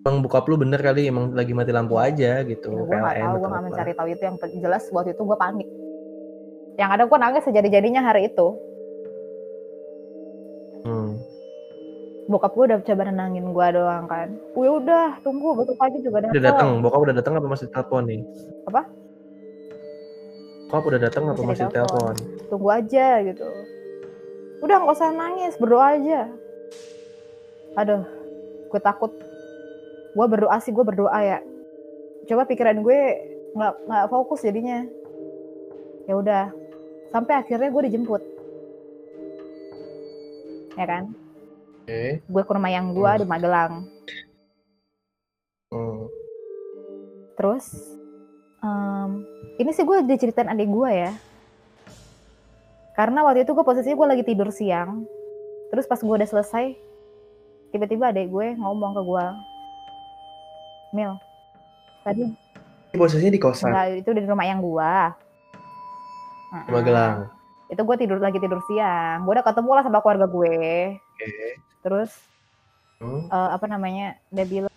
Emang 0.00 0.24
bokap 0.24 0.48
lu 0.48 0.56
bener 0.56 0.80
kali, 0.80 1.12
emang 1.12 1.36
lagi 1.36 1.52
mati 1.52 1.76
lampu 1.76 2.00
aja 2.00 2.40
gitu. 2.48 2.72
Ya, 2.72 2.80
gue 2.88 2.96
nggak 2.96 3.14
PLN 3.14 3.20
tahu, 3.20 3.36
gue 3.36 3.48
apa. 3.52 3.60
mencari 3.60 3.92
tahu 3.92 4.08
itu. 4.08 4.22
Yang 4.24 4.36
jelas 4.64 4.82
waktu 4.96 5.12
itu 5.12 5.22
gue 5.28 5.36
panik. 5.36 5.68
Yang 6.80 6.90
ada 6.96 7.02
gue 7.04 7.18
nangis 7.20 7.44
sejadi-jadinya 7.44 8.00
hari 8.00 8.32
itu. 8.32 8.48
Hmm. 10.88 11.20
Bokap 12.30 12.54
gue 12.54 12.64
udah 12.70 12.78
coba 12.86 13.02
nenangin 13.10 13.50
gue 13.50 13.66
doang 13.74 14.06
kan. 14.06 14.30
Gue 14.54 14.68
udah 14.70 15.18
tunggu 15.26 15.50
besok 15.58 15.74
pagi 15.82 15.98
juga 15.98 16.30
Udah 16.30 16.44
datang, 16.46 16.78
bokap 16.78 17.00
udah 17.10 17.14
datang 17.18 17.34
apa 17.34 17.46
masih 17.50 17.66
telepon 17.74 18.06
nih? 18.06 18.22
Apa? 18.70 18.86
Bokap 20.70 20.84
udah 20.94 21.00
datang 21.02 21.22
apa 21.26 21.42
Masih 21.42 21.66
telepon? 21.66 22.14
Tunggu 22.46 22.68
aja 22.70 23.18
gitu. 23.26 23.48
Udah 24.62 24.76
nggak 24.78 24.94
usah 24.94 25.10
nangis, 25.10 25.58
berdoa 25.58 25.98
aja. 25.98 26.30
Aduh, 27.74 28.06
gue 28.70 28.78
takut. 28.78 29.10
Gue 30.14 30.26
berdoa 30.30 30.54
sih, 30.62 30.70
gue 30.70 30.86
berdoa 30.86 31.18
ya. 31.26 31.42
Coba 32.30 32.46
pikiran 32.46 32.78
gue 32.86 33.00
nggak 33.58 33.72
nggak 33.90 34.06
fokus 34.06 34.46
jadinya. 34.46 34.86
Ya 36.06 36.14
udah, 36.14 36.54
sampai 37.10 37.42
akhirnya 37.42 37.74
gue 37.74 37.82
dijemput. 37.90 38.22
Ya 40.78 40.86
kan? 40.86 41.10
Oke. 41.90 42.22
gue 42.22 42.42
ke 42.46 42.52
rumah 42.54 42.70
yang 42.70 42.94
gue 42.94 43.02
Hmm. 43.02 43.18
di 43.18 43.26
Magelang 43.26 43.72
Hmm. 45.70 46.06
terus 47.34 47.66
um, 48.60 49.26
ini 49.56 49.70
sih 49.70 49.82
gue 49.82 50.04
diceritain 50.04 50.46
adik 50.46 50.66
gue 50.66 50.90
ya. 50.90 51.12
Karena 52.92 53.24
waktu 53.24 53.42
itu 53.42 53.56
gue 53.56 53.64
posisinya 53.64 53.96
gue 53.96 54.08
lagi 54.12 54.24
tidur 54.26 54.52
siang. 54.52 55.08
Terus 55.72 55.86
pas 55.86 55.96
gue 55.96 56.10
udah 56.10 56.26
selesai, 56.26 56.76
tiba-tiba 57.70 58.12
adik 58.12 58.28
gue 58.28 58.52
ngomong 58.58 58.92
ke 58.92 59.00
gue, 59.00 59.26
Mil, 60.92 61.16
tadi 62.02 62.28
posisinya 62.92 63.32
di 63.32 63.40
kosan. 63.40 63.70
Enggak, 63.72 63.86
itu 64.04 64.10
di 64.12 64.20
rumah 64.26 64.44
yang 64.44 64.60
gue. 64.60 64.92
Di 66.66 66.70
Magelang. 66.74 67.39
Itu 67.70 67.86
gue 67.86 67.96
tidur 67.96 68.18
lagi 68.18 68.42
tidur 68.42 68.58
siang. 68.66 69.22
Gue 69.24 69.38
udah 69.38 69.46
ketemu 69.46 69.70
lah 69.78 69.82
sama 69.86 70.02
keluarga 70.02 70.26
gue. 70.26 70.56
Oke. 70.98 71.48
Terus 71.86 72.10
Hmm. 73.00 73.24
eh, 73.32 73.50
apa 73.56 73.64
namanya? 73.64 74.20
Dia 74.28 74.44
bilang, 74.44 74.76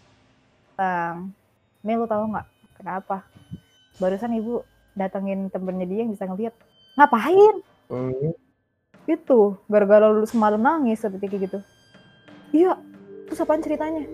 Mil 1.83 1.99
lu 1.99 2.07
tahu 2.07 2.31
nggak 2.31 2.47
kenapa? 2.79 3.27
Barusan 3.99 4.31
ibu 4.39 4.63
datengin 4.95 5.51
temennya 5.51 5.83
dia 5.83 5.99
yang 6.07 6.15
bisa 6.15 6.23
ngeliat. 6.23 6.55
Ngapain? 6.95 7.55
Hmm. 7.91 8.31
Gitu. 9.03 9.59
Gara-gara 9.67 10.07
lu 10.07 10.23
semalam 10.23 10.61
nangis 10.63 11.03
seperti 11.03 11.27
kayak 11.27 11.41
gitu. 11.51 11.59
Iya. 12.55 12.79
Terus 13.27 13.43
apaan 13.43 13.59
ceritanya? 13.59 14.07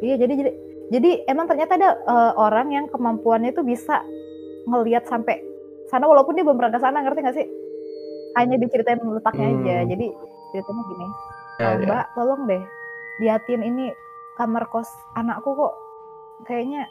Iya 0.00 0.16
jadi 0.16 0.32
jadi 0.32 0.52
jadi 0.90 1.10
emang 1.28 1.44
ternyata 1.44 1.76
ada 1.76 1.90
eh, 2.00 2.32
orang 2.40 2.72
yang 2.72 2.86
kemampuannya 2.88 3.52
itu 3.52 3.60
bisa 3.60 4.00
ngelihat 4.64 5.04
sampai 5.04 5.44
sana 5.92 6.08
walaupun 6.08 6.32
dia 6.32 6.46
belum 6.46 6.56
pernah 6.56 6.72
ke 6.72 6.80
sana 6.80 7.04
ngerti 7.04 7.20
gak 7.20 7.36
sih? 7.36 7.46
Hanya 8.34 8.56
diceritain 8.56 9.00
letaknya 9.00 9.46
aja. 9.50 9.74
Hmm. 9.82 9.88
Jadi 9.90 10.06
ceritanya 10.50 10.82
gini. 10.86 11.06
Ya, 11.60 11.64
"Ah, 11.64 11.72
ya. 11.74 11.86
Mbak, 11.86 12.06
tolong 12.14 12.42
deh 12.46 12.62
liatin 13.20 13.60
ini 13.60 13.92
kamar 14.34 14.64
kos 14.72 14.88
anakku 15.12 15.52
kok 15.52 15.74
kayaknya 16.48 16.88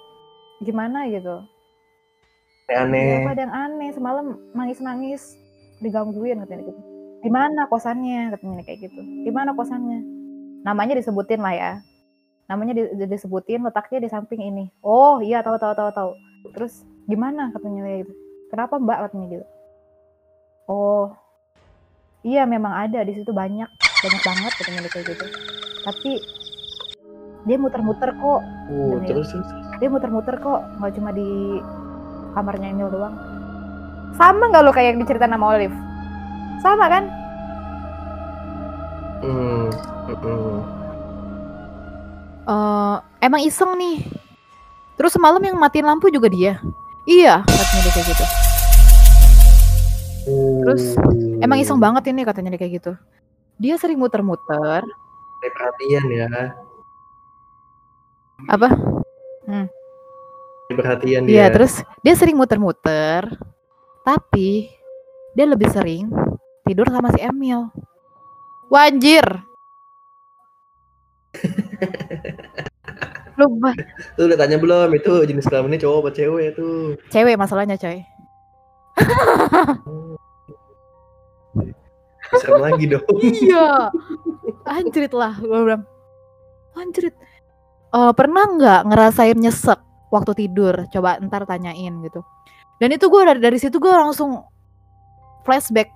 gimana 0.62 1.10
gitu. 1.10 1.42
Iya, 2.70 2.86
Aneh-aneh. 2.86 3.26
apa 3.26 3.30
ada 3.34 3.42
yang 3.42 3.56
aneh 3.56 3.90
semalam 3.90 4.26
nangis-nangis 4.54 5.34
digangguin 5.82 6.38
katanya 6.46 6.70
gitu. 6.70 6.82
Di 7.20 7.30
mana 7.34 7.66
kosannya 7.66 8.30
katanya 8.30 8.62
kayak 8.62 8.80
gitu. 8.86 9.02
Di 9.26 9.32
mana 9.34 9.58
kosannya? 9.58 10.06
Namanya 10.62 10.94
disebutin 10.94 11.42
lah 11.42 11.56
ya. 11.58 11.72
Namanya 12.46 12.78
di- 12.78 12.94
di- 12.94 13.10
disebutin 13.10 13.66
letaknya 13.66 14.06
di 14.06 14.10
samping 14.10 14.42
ini. 14.44 14.70
Oh 14.86 15.18
iya 15.18 15.42
tahu 15.42 15.58
tahu 15.58 15.74
tahu 15.74 15.90
tahu. 15.90 16.12
Terus 16.54 16.86
gimana 17.10 17.50
katanya 17.50 17.90
kayak 17.90 17.98
gitu. 18.06 18.14
Kenapa 18.54 18.78
Mbak 18.78 18.98
katanya 19.10 19.26
gitu. 19.34 19.46
Oh 20.70 21.10
iya 22.22 22.44
memang 22.44 22.72
ada 22.72 23.00
di 23.02 23.14
situ 23.14 23.32
banyak 23.32 23.70
banyak 24.00 24.22
banget 24.22 24.52
katanya 24.56 24.80
kayak 24.88 25.06
gitu. 25.08 25.26
Tapi 25.82 26.12
dia 27.44 27.56
muter-muter 27.56 28.12
kok 28.14 28.42
Uh, 28.68 29.00
Demi- 29.00 29.08
terus 29.08 29.32
terus. 29.32 29.48
dia 29.78 29.88
muter-muter 29.88 30.36
kok 30.38 30.60
nggak 30.78 30.92
cuma 30.94 31.10
di 31.10 31.58
kamarnya 32.32 32.70
Emil 32.70 32.92
doang 32.92 33.16
sama 34.14 34.46
nggak 34.46 34.62
lo 34.62 34.70
kayak 34.70 34.94
yang 34.94 35.00
diceritain 35.00 35.32
sama 35.32 35.48
Olive 35.50 35.74
sama 36.60 36.86
kan 36.86 37.04
Hmm. 39.20 39.68
hmm. 40.06 40.60
Eh, 42.46 42.96
emang 43.20 43.42
iseng 43.42 43.76
nih 43.76 44.04
terus 44.96 45.12
semalam 45.12 45.40
yang 45.40 45.56
matiin 45.56 45.84
lampu 45.84 46.08
juga 46.08 46.28
dia 46.28 46.60
iya 47.04 47.42
katanya 47.42 47.82
dia 47.82 47.92
kayak 47.92 48.08
gitu 48.08 48.26
Terus, 50.62 50.84
Uh. 50.94 51.29
Emang 51.40 51.58
iseng 51.60 51.80
banget 51.80 52.10
ini 52.12 52.22
katanya 52.24 52.56
dia 52.56 52.60
kayak 52.60 52.74
gitu 52.82 52.92
dia 53.60 53.76
sering 53.76 54.00
muter-muter 54.00 54.84
perhatian 55.40 56.06
ya. 56.12 56.28
apa 58.48 58.70
Kayak 60.70 60.78
Perhatian 60.86 61.22
iya 61.26 61.50
dia. 61.50 61.54
terus 61.56 61.82
dia 62.06 62.14
sering 62.14 62.38
muter-muter 62.38 63.26
tapi 64.06 64.70
dia 65.34 65.46
lebih 65.50 65.66
sering 65.74 66.08
tidur 66.62 66.86
sama 66.88 67.10
si 67.10 67.20
Emil 67.26 67.66
Wanjir. 68.70 69.26
Lu 73.34 73.46
Tuh 74.18 74.24
udah 74.30 74.38
tanya 74.38 74.62
belum 74.62 74.94
itu 74.94 75.26
jenis 75.26 75.50
kelaminnya 75.50 75.82
cowok 75.82 76.06
apa 76.06 76.10
cewek 76.14 76.48
tuh? 76.54 76.94
cewek 77.10 77.34
masalahnya 77.34 77.74
coy. 77.82 78.06
Serem 82.40 82.62
lagi 82.64 82.86
dong. 82.88 83.06
iya. 83.22 83.92
Anjrit 84.66 85.14
lah, 85.14 85.34
gue 85.38 85.60
bilang. 85.60 85.84
Anjrit. 86.74 87.16
Eh, 87.90 88.12
pernah 88.14 88.46
nggak 88.46 88.82
ngerasain 88.86 89.38
nyesek 89.38 89.80
waktu 90.10 90.32
tidur? 90.38 90.86
Coba 90.90 91.18
ntar 91.20 91.44
tanyain 91.44 91.94
gitu. 92.06 92.22
Dan 92.78 92.96
itu 92.96 93.06
gue 93.06 93.22
dari, 93.26 93.40
dari 93.42 93.58
situ 93.58 93.76
gue 93.76 93.90
langsung 93.90 94.46
flashback. 95.44 95.90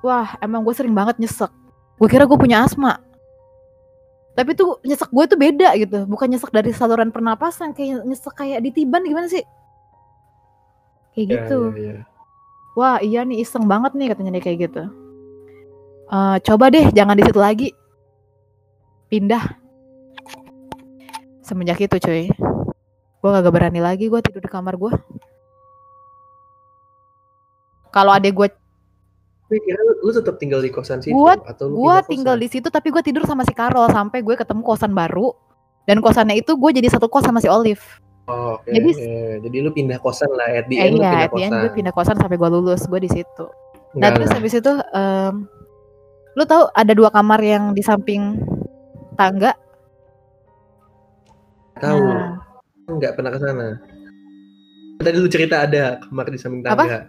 Wah, 0.00 0.36
emang 0.38 0.62
gue 0.62 0.72
sering 0.72 0.92
banget 0.92 1.16
nyesek. 1.18 1.50
Gue 1.96 2.08
kira 2.08 2.24
gue 2.24 2.38
punya 2.38 2.62
asma. 2.62 3.00
Tapi 4.32 4.54
tuh 4.54 4.78
nyesek 4.80 5.10
gue 5.10 5.24
tuh 5.26 5.36
beda 5.36 5.74
gitu. 5.76 6.04
Bukan 6.06 6.30
nyesek 6.30 6.52
dari 6.52 6.70
saluran 6.70 7.10
pernapasan. 7.10 7.72
Kayak 7.72 8.04
nyesek 8.04 8.32
kayak 8.32 8.60
ditiban 8.62 9.02
gimana 9.02 9.26
sih? 9.26 9.42
Kayak 11.12 11.26
Ya, 11.26 11.32
gitu. 11.34 11.58
ya, 11.74 11.92
ya. 11.96 12.02
Wah 12.78 13.02
iya 13.02 13.26
nih 13.26 13.42
iseng 13.42 13.66
banget 13.66 13.98
nih 13.98 14.14
katanya 14.14 14.38
dia 14.38 14.44
kayak 14.46 14.58
gitu. 14.70 14.82
Eh, 16.10 16.36
coba 16.42 16.64
deh 16.68 16.90
jangan 16.90 17.14
di 17.14 17.22
situ 17.22 17.38
lagi. 17.38 17.68
Pindah. 19.06 19.44
Semenjak 21.40 21.78
itu 21.78 21.96
cuy. 21.96 22.26
Gue 23.20 23.28
gak 23.30 23.46
berani 23.46 23.78
lagi 23.78 24.06
gue 24.06 24.20
tidur 24.20 24.40
di 24.40 24.48
kamar 24.48 24.74
gue. 24.74 24.90
Kalau 27.90 28.10
adek 28.10 28.32
gue, 28.32 28.48
Gue 29.46 29.58
kira 29.60 29.82
lu, 29.82 29.98
lu 30.00 30.10
tetap 30.14 30.38
tinggal 30.38 30.62
di 30.62 30.70
kosan 30.70 31.02
situ 31.02 31.10
Gua- 31.10 31.34
atau 31.42 31.66
lu 31.66 31.82
gue 31.82 31.96
tinggal 32.06 32.38
di 32.38 32.46
situ 32.46 32.70
tapi 32.70 32.86
gue 32.88 33.02
tidur 33.02 33.26
sama 33.26 33.42
si 33.42 33.50
Carol 33.50 33.90
sampai 33.90 34.22
gue 34.22 34.38
ketemu 34.38 34.62
kosan 34.62 34.94
baru. 34.94 35.34
Dan 35.84 35.98
kosannya 35.98 36.38
itu 36.38 36.54
gue 36.54 36.70
jadi 36.70 36.86
satu 36.86 37.10
kos 37.10 37.26
sama 37.26 37.42
si 37.42 37.50
Olive. 37.50 37.82
Oh, 38.26 38.54
oke. 38.56 38.70
Jadi- 38.70 38.94
oke. 38.94 39.10
Jadi 39.42 39.56
lu 39.58 39.70
pindah 39.70 39.98
kosan 39.98 40.30
lah 40.30 40.46
at 40.54 40.70
the 40.70 40.78
Eh, 40.78 40.86
end 40.86 40.94
lu 40.94 41.02
iya, 41.02 41.10
pindah 41.10 41.18
at 41.20 41.30
the 41.32 41.42
end 41.42 41.50
kosan. 41.50 41.60
gue 41.60 41.70
pindah 41.74 41.92
kosan 41.92 42.16
sampai 42.16 42.36
gue 42.36 42.48
lulus, 42.48 42.82
gue 42.84 43.00
di 43.00 43.10
situ. 43.10 43.44
Nah 43.92 44.08
terus 44.14 44.30
habis 44.30 44.54
itu, 44.54 44.70
em, 44.70 45.34
lu 46.40 46.48
tahu 46.48 46.72
ada 46.72 46.92
dua 46.96 47.12
kamar 47.12 47.36
yang 47.44 47.76
di 47.76 47.84
samping 47.84 48.40
tangga. 49.20 49.52
tahu. 51.76 52.00
Nah, 52.00 52.40
Enggak 52.88 53.12
pernah 53.20 53.30
ke 53.30 53.38
sana. 53.44 53.68
Tadi 55.04 55.16
lu 55.20 55.28
cerita 55.28 55.68
ada 55.68 56.00
kamar 56.00 56.32
di 56.32 56.38
samping 56.40 56.64
Apa? 56.64 56.72
tangga. 56.72 57.00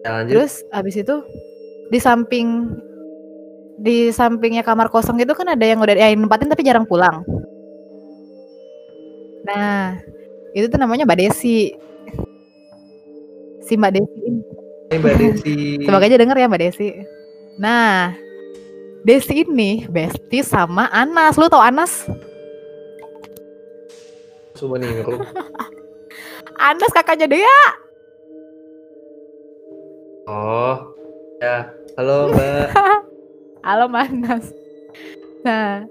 Ya, 0.00 0.08
lanjut. 0.16 0.32
Terus 0.32 0.54
abis 0.72 0.96
itu 0.96 1.16
di 1.92 1.98
samping 2.00 2.48
di 3.78 4.08
sampingnya 4.10 4.64
kamar 4.64 4.88
kosong 4.88 5.20
itu 5.20 5.32
kan 5.36 5.52
ada 5.52 5.62
yang 5.62 5.78
udah 5.84 5.94
yang 5.94 6.18
nempatin 6.18 6.48
tapi 6.48 6.64
jarang 6.64 6.88
pulang. 6.88 7.20
Nah, 9.44 9.96
itu 10.56 10.68
tuh 10.72 10.80
namanya 10.80 11.04
Mbak 11.04 11.18
Desi. 11.20 11.72
Si 13.64 13.72
Mbak 13.76 13.92
Desi 13.92 14.18
ini. 14.24 14.40
Ini 14.88 14.96
Mbak 15.04 15.14
Desi. 15.20 15.56
Semoga 15.84 16.06
aja 16.08 16.16
denger 16.16 16.36
ya 16.40 16.48
Mbak 16.48 16.60
Desi. 16.64 16.88
Nah, 17.60 18.16
Desi 19.04 19.44
ini 19.44 19.84
bestie 19.84 20.40
sama 20.40 20.88
Anas. 20.88 21.36
Lu 21.36 21.46
tau 21.52 21.60
Anas? 21.60 22.08
Coba 24.56 24.80
nih 24.80 24.88
ngerum. 24.88 25.20
Anas 26.72 26.90
kakaknya 26.90 27.28
Dea. 27.28 27.62
Oh. 30.26 30.76
Ya. 31.38 31.70
Halo 32.00 32.32
Mbak. 32.32 32.66
Halo 33.66 33.84
Anas. 33.92 34.44
Nah, 35.44 35.84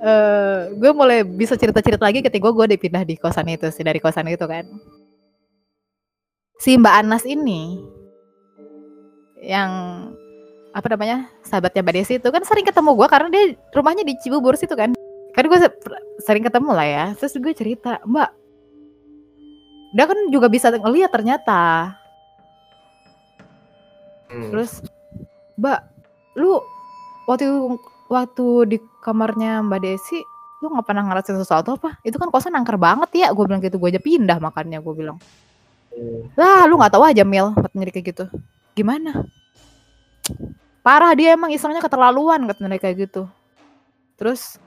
eh 0.00 0.58
gue 0.78 0.90
mulai 0.94 1.26
bisa 1.26 1.58
cerita-cerita 1.58 2.06
lagi 2.06 2.22
ketika 2.22 2.48
gue 2.48 2.66
dipindah 2.70 3.02
di 3.02 3.18
kosan 3.18 3.50
itu 3.50 3.68
sih 3.74 3.82
dari 3.82 3.98
kosan 3.98 4.30
itu 4.30 4.46
kan. 4.46 4.64
Si 6.62 6.78
Mbak 6.78 6.94
Anas 7.04 7.26
ini 7.28 7.82
yang 9.44 9.70
apa 10.74 10.90
namanya 10.90 11.30
sahabatnya 11.46 11.86
Mbak 11.86 11.94
Desi 11.94 12.18
itu 12.18 12.28
kan 12.32 12.42
sering 12.42 12.66
ketemu 12.66 12.98
gue 12.98 13.06
karena 13.06 13.28
dia 13.30 13.54
rumahnya 13.70 14.02
di 14.02 14.18
Cibubur 14.18 14.58
situ 14.58 14.74
kan. 14.74 14.96
Kan 15.34 15.44
gue 15.46 15.58
se- 15.60 15.78
sering 16.24 16.42
ketemu 16.42 16.70
lah 16.74 16.86
ya. 16.86 17.06
Terus 17.14 17.38
gue 17.38 17.54
cerita, 17.54 18.02
Mbak, 18.02 18.30
dia 19.94 20.04
kan 20.10 20.18
juga 20.34 20.46
bisa 20.50 20.74
ngeliat 20.74 21.10
ternyata. 21.14 21.94
Hmm. 24.30 24.50
Terus, 24.50 24.82
Mbak, 25.54 25.80
lu 26.38 26.58
waktu 27.30 27.46
waktu 28.10 28.46
di 28.66 28.76
kamarnya 29.02 29.62
Mbak 29.62 29.80
Desi, 29.82 30.18
lu 30.58 30.74
nggak 30.74 30.86
pernah 30.86 31.06
ngerasain 31.06 31.38
sesuatu 31.38 31.78
apa? 31.78 31.98
Itu 32.02 32.18
kan 32.18 32.30
kosan 32.34 32.58
angker 32.58 32.78
banget 32.78 33.10
ya, 33.14 33.28
gue 33.30 33.44
bilang 33.46 33.62
gitu. 33.62 33.78
Gue 33.78 33.94
aja 33.94 34.02
pindah 34.02 34.38
makannya, 34.42 34.82
gue 34.82 34.94
bilang. 34.94 35.18
Hmm. 35.94 36.30
Lah, 36.34 36.66
lu 36.66 36.78
nggak 36.78 36.94
tahu 36.94 37.06
aja 37.06 37.22
Mil, 37.22 37.54
katanya 37.54 37.94
kayak 37.94 38.06
gitu. 38.10 38.26
Gimana? 38.74 39.22
Parah 40.82 41.14
dia 41.14 41.38
emang 41.38 41.54
isengnya 41.54 41.80
keterlaluan 41.80 42.44
katanya 42.50 42.76
dia 42.76 42.82
kayak 42.82 42.96
gitu. 43.08 43.30
Terus 44.18 44.58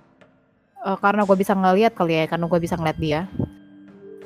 eh, 0.81 0.97
karena 0.97 1.27
gue 1.27 1.37
bisa 1.37 1.53
ngeliat 1.53 1.93
kali 1.93 2.23
ya, 2.23 2.25
karena 2.25 2.47
gue 2.47 2.59
bisa 2.63 2.79
ngeliat 2.79 2.97
dia. 2.97 3.19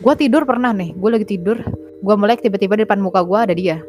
Gue 0.01 0.13
tidur 0.17 0.45
pernah 0.45 0.71
nih, 0.71 0.93
gue 0.93 1.09
lagi 1.09 1.27
tidur, 1.27 1.57
gue 2.01 2.15
melek 2.15 2.45
tiba-tiba 2.45 2.77
di 2.77 2.85
depan 2.85 3.01
muka 3.01 3.25
gue 3.25 3.39
ada 3.41 3.53
dia. 3.57 3.81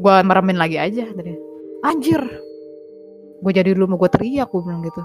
Gue 0.00 0.16
meremin 0.24 0.56
lagi 0.56 0.80
aja 0.80 1.04
tadi. 1.12 1.36
Anjir. 1.84 2.22
Gue 3.40 3.52
jadi 3.52 3.74
dulu 3.76 3.94
mau 3.94 3.98
gue 4.00 4.10
teriak, 4.10 4.48
gue 4.48 4.62
bilang 4.62 4.80
gitu. 4.86 5.02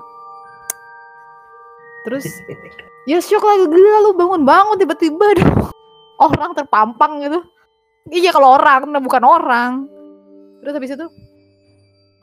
Terus 2.05 2.25
ya 3.09 3.17
shock 3.19 3.41
lagi 3.41 3.65
gila 3.67 3.97
lu 4.05 4.11
bangun-bangun 4.13 4.77
tiba-tiba 4.77 5.25
ada 5.33 5.45
orang 6.21 6.53
terpampang 6.55 7.25
gitu. 7.25 7.41
Iya 8.05 8.29
kalau 8.29 8.53
orang, 8.53 8.93
nah 8.93 9.01
bukan 9.01 9.23
orang. 9.25 9.71
Terus 10.61 10.73
habis 10.77 10.93
itu 10.93 11.07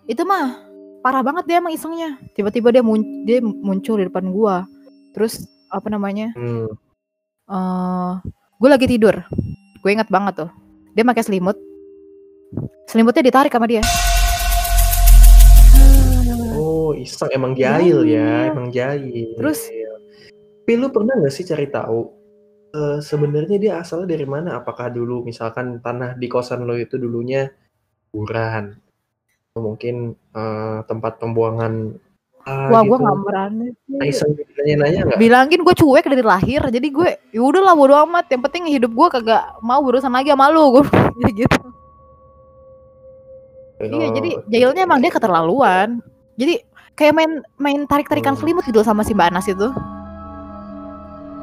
itu 0.07 0.23
mah 0.23 0.63
parah 1.03 1.27
banget 1.27 1.43
dia 1.51 1.57
emang 1.59 1.75
isengnya. 1.75 2.23
Tiba-tiba 2.39 2.71
dia 2.71 2.87
mun 2.87 3.27
dia 3.27 3.43
muncul 3.43 3.99
di 3.99 4.07
depan 4.07 4.31
gua. 4.31 4.63
Terus 5.11 5.43
apa 5.75 5.91
namanya? 5.91 6.31
Hmm. 6.39 6.71
eh 7.51 8.13
gue 8.63 8.69
lagi 8.71 8.87
tidur. 8.87 9.27
Gue 9.83 9.91
ingat 9.91 10.07
banget 10.07 10.47
tuh. 10.47 10.51
Dia 10.95 11.03
pakai 11.03 11.27
selimut. 11.27 11.59
Selimutnya 12.87 13.27
ditarik 13.27 13.51
sama 13.51 13.67
dia. 13.67 13.83
Oh, 16.55 16.95
iseng 16.95 17.35
emang 17.35 17.59
jahil 17.59 18.07
ya, 18.07 18.23
Iya. 18.47 18.55
emang 18.55 18.71
jahil. 18.71 19.35
Terus? 19.35 19.67
tapi 20.63 20.79
lu 20.79 20.95
pernah 20.95 21.19
nggak 21.19 21.35
sih 21.35 21.43
cari 21.43 21.67
tahu 21.67 22.22
eh, 22.73 22.99
sebenarnya 23.01 23.57
dia 23.61 23.73
asalnya 23.79 24.13
dari 24.13 24.27
mana? 24.27 24.59
Apakah 24.59 24.89
dulu 24.89 25.23
misalkan 25.23 25.79
tanah 25.79 26.17
di 26.17 26.27
kosan 26.27 26.65
lo 26.65 26.75
itu 26.75 26.97
dulunya 26.97 27.49
kuburan, 28.11 28.77
mungkin 29.55 30.17
eh, 30.33 30.79
tempat 30.85 31.21
pembuangan 31.21 31.97
ah, 32.43 32.69
Wah, 32.75 32.83
gitu. 32.83 32.91
gue 32.91 32.99
nggak 33.05 33.19
berani 33.23 33.67
Nah, 33.93 34.05
sih. 34.09 34.11
iseng 34.11 34.33
nanya-nanya 34.35 35.01
nggak? 35.07 35.19
Bilangin 35.21 35.61
gue 35.63 35.75
cuek 35.77 36.07
dari 36.09 36.25
lahir. 36.25 36.63
Jadi 36.67 36.89
gue 36.91 37.09
ya 37.31 37.41
udahlah 37.41 37.77
bodo 37.77 37.95
amat. 38.09 38.27
Yang 38.33 38.43
penting 38.51 38.63
hidup 38.73 38.91
gue 38.91 39.09
kagak 39.15 39.43
mau 39.63 39.79
berurusan 39.79 40.11
lagi 40.11 40.33
sama 40.33 40.51
lu. 40.51 40.75
Gue 40.75 40.83
jadi 41.23 41.45
gitu. 41.45 41.59
Iya, 43.83 44.09
jadi 44.15 44.31
Oh, 44.39 44.43
jahilnya 44.47 44.83
emang 44.87 45.03
dia 45.03 45.11
keterlaluan. 45.11 45.99
Jadi 46.39 46.63
kayak 46.95 47.15
main 47.15 47.33
main 47.59 47.81
tarik-tarikan 47.85 48.35
Hmm. 48.35 48.41
selimut 48.43 48.63
gitu 48.63 48.79
sama 48.83 49.03
si 49.03 49.11
Mbak 49.11 49.29
Anas 49.35 49.47
itu. 49.47 49.69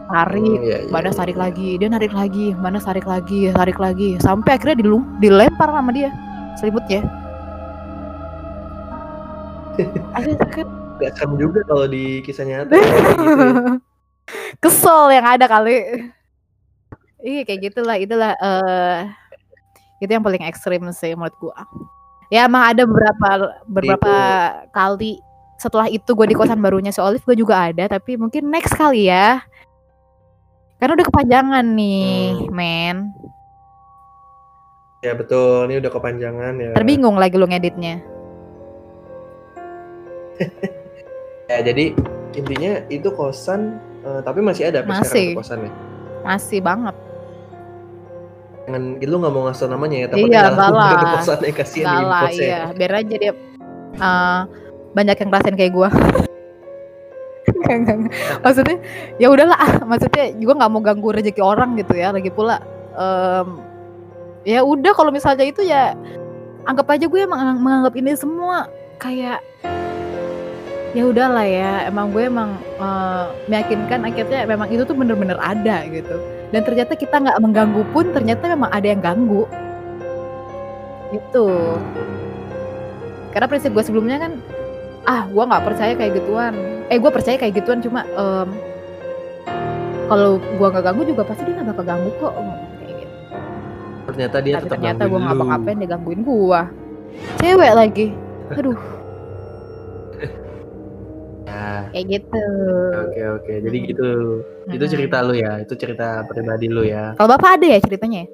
Tarik, 0.09 0.41
Hmm, 0.41 0.65
iya, 0.65 0.77
iya, 0.89 0.89
iya. 0.89 1.11
tarik 1.13 1.37
lagi, 1.37 1.77
dia 1.77 1.85
narik 1.85 2.13
lagi, 2.17 2.57
Mbak 2.57 2.69
Anas 2.73 2.85
tarik 2.89 3.05
lagi, 3.05 3.53
tarik 3.53 3.77
lagi, 3.77 4.17
sampai 4.17 4.57
akhirnya 4.57 4.81
dilum, 4.81 5.05
dilempar 5.21 5.69
sama 5.69 5.93
dia 5.93 6.09
selimutnya. 6.57 7.05
Akhirnya 10.17 10.49
kan 10.49 10.67
Gak 10.99 11.15
serem 11.15 11.39
juga 11.39 11.63
kalau 11.63 11.87
di 11.87 12.19
kisah 12.27 12.43
nyata 12.43 12.75
ya, 12.75 12.83
gitu 12.83 13.31
ya. 13.39 13.53
kesel 14.63 15.07
yang 15.15 15.23
ada 15.23 15.47
kali. 15.47 16.03
Iya 17.23 17.41
kayak 17.47 17.71
gitulah, 17.71 17.95
itulah 17.95 18.35
eh 18.35 19.07
itu 20.03 20.11
yang 20.11 20.23
paling 20.23 20.43
ekstrim 20.43 20.83
sih 20.91 21.15
menurut 21.15 21.35
gua. 21.39 21.55
Ya 22.27 22.43
emang 22.43 22.67
ada 22.67 22.83
beberapa 22.83 23.55
beberapa 23.63 24.13
kali 24.75 25.23
setelah 25.59 25.87
itu 25.87 26.11
gue 26.15 26.27
di 26.27 26.35
kosan 26.35 26.59
barunya 26.63 26.91
si 26.91 26.99
Olive 26.99 27.23
gue 27.23 27.35
juga 27.39 27.71
ada, 27.71 27.87
tapi 27.87 28.15
mungkin 28.19 28.51
next 28.51 28.75
kali 28.75 29.07
ya. 29.07 29.39
Karena 30.79 30.95
udah 30.95 31.07
kepanjangan 31.11 31.65
nih, 31.75 32.15
Hmm. 32.47 32.55
men. 32.55 32.97
Ya 34.99 35.15
betul, 35.15 35.67
ini 35.67 35.79
udah 35.79 35.91
kepanjangan 35.91 36.53
ya. 36.55 36.71
Terbingung 36.75 37.15
lagi 37.15 37.35
lu 37.35 37.47
ngeditnya. 37.47 37.99
Ya, 41.49 41.65
jadi 41.65 41.97
intinya 42.37 42.85
itu 42.93 43.09
kosan, 43.09 43.81
eh, 44.05 44.21
tapi 44.21 44.37
masih 44.37 44.69
ada 44.69 44.85
sekarang 44.85 45.01
Masih. 45.01 45.27
tuh 45.33 45.41
kosannya. 45.41 45.71
Masih 46.21 46.59
banget. 46.61 46.93
Jangan, 48.69 48.83
lu 49.01 49.15
nggak 49.17 49.33
mau 49.33 49.43
ngasih 49.49 49.65
namanya 49.65 49.97
ya, 49.97 50.05
Iya, 50.05 50.09
takutnya 50.13 50.29
enggak 50.29 50.53
nyalahin 50.53 50.77
lah. 50.77 50.91
dari 50.93 51.05
kosannya 51.17 51.51
kasihan 51.57 51.89
ya. 51.89 52.29
iya. 52.29 52.61
Biar 52.77 52.91
aja 53.01 53.15
dia 53.17 53.33
eh, 53.97 54.39
banyak 54.93 55.15
yang 55.17 55.29
ngerasain 55.33 55.57
kayak 55.57 55.73
gua. 55.73 55.89
Maksudnya 58.45 58.77
ya 59.21 59.27
udahlah 59.29 59.57
ah. 59.59 59.73
maksudnya 59.85 60.33
juga 60.37 60.63
nggak 60.63 60.71
mau 60.71 60.81
ganggu 60.81 61.09
rezeki 61.13 61.41
orang 61.43 61.75
gitu 61.79 61.93
ya 61.95 62.13
lagi 62.15 62.31
pula 62.31 62.63
em, 62.95 63.47
ya 64.47 64.63
udah 64.63 64.91
kalau 64.95 65.11
misalnya 65.11 65.45
itu 65.45 65.61
ya 65.67 65.93
anggap 66.65 66.87
aja 66.91 67.05
gue 67.05 67.19
emang 67.19 67.59
menganggap 67.59 67.93
ini 67.97 68.15
semua 68.15 68.69
kayak 68.99 69.41
ya 70.97 71.03
udahlah 71.05 71.45
ya 71.45 71.85
emang 71.85 72.09
gue 72.09 72.25
emang 72.25 72.57
eh, 72.81 73.25
meyakinkan 73.45 74.01
akhirnya 74.09 74.45
memang 74.49 74.67
itu 74.73 74.81
tuh 74.85 74.97
bener-bener 74.97 75.37
ada 75.37 75.85
gitu. 75.89 76.17
Dan 76.49 76.65
ternyata 76.65 76.97
kita 76.97 77.21
nggak 77.21 77.39
mengganggu 77.45 77.83
pun 77.93 78.09
ternyata 78.09 78.49
memang 78.49 78.73
ada 78.73 78.87
yang 78.89 79.01
ganggu. 79.01 79.45
Itu 81.13 81.77
karena 83.29 83.45
prinsip 83.45 83.73
gue 83.77 83.85
sebelumnya 83.85 84.17
kan 84.17 84.41
ah 85.03 85.23
gue 85.25 85.43
nggak 85.43 85.63
percaya 85.63 85.93
kayak 85.93 86.13
gituan 86.15 86.53
eh 86.87 86.97
gue 86.97 87.11
percaya 87.11 87.35
kayak 87.35 87.53
gituan 87.55 87.79
cuma 87.79 88.03
em, 88.03 88.49
kalau 90.05 90.31
gue 90.37 90.67
nggak 90.67 90.83
ganggu 90.83 91.03
juga 91.05 91.21
pasti 91.23 91.45
dia 91.45 91.55
nggak 91.55 91.69
bakal 91.71 91.85
ganggu 91.85 92.09
kok 92.17 92.33
gitu. 92.81 93.05
Ternyata 94.09 94.37
dia 94.41 94.53
Tapi 94.55 94.63
tetap 94.65 94.73
ternyata 94.75 95.03
gue 95.05 95.19
nggak 95.19 95.37
ngapain 95.39 95.77
dia 95.77 95.89
gangguin 95.89 96.21
gue 96.21 96.61
cewek 97.37 97.71
lagi 97.73 98.07
aduh 98.51 98.79
Ya, 101.49 101.89
kayak 101.91 102.05
gitu 102.07 102.43
oke 102.93 103.21
oke. 103.35 103.53
Jadi 103.59 103.77
Hmm. 103.77 103.87
gitu. 103.89 104.09
Itu 104.69 104.85
Hmm. 104.85 104.93
cerita 104.93 105.17
lu 105.19 105.33
ya, 105.33 105.57
itu 105.57 105.73
cerita 105.73 106.21
pribadi 106.23 106.69
lu 106.69 106.85
ya. 106.85 107.17
kalau 107.17 107.33
bapak 107.33 107.57
ada 107.57 107.65
ya 107.67 107.79
ceritanya 107.81 108.17
ya? 108.21 108.27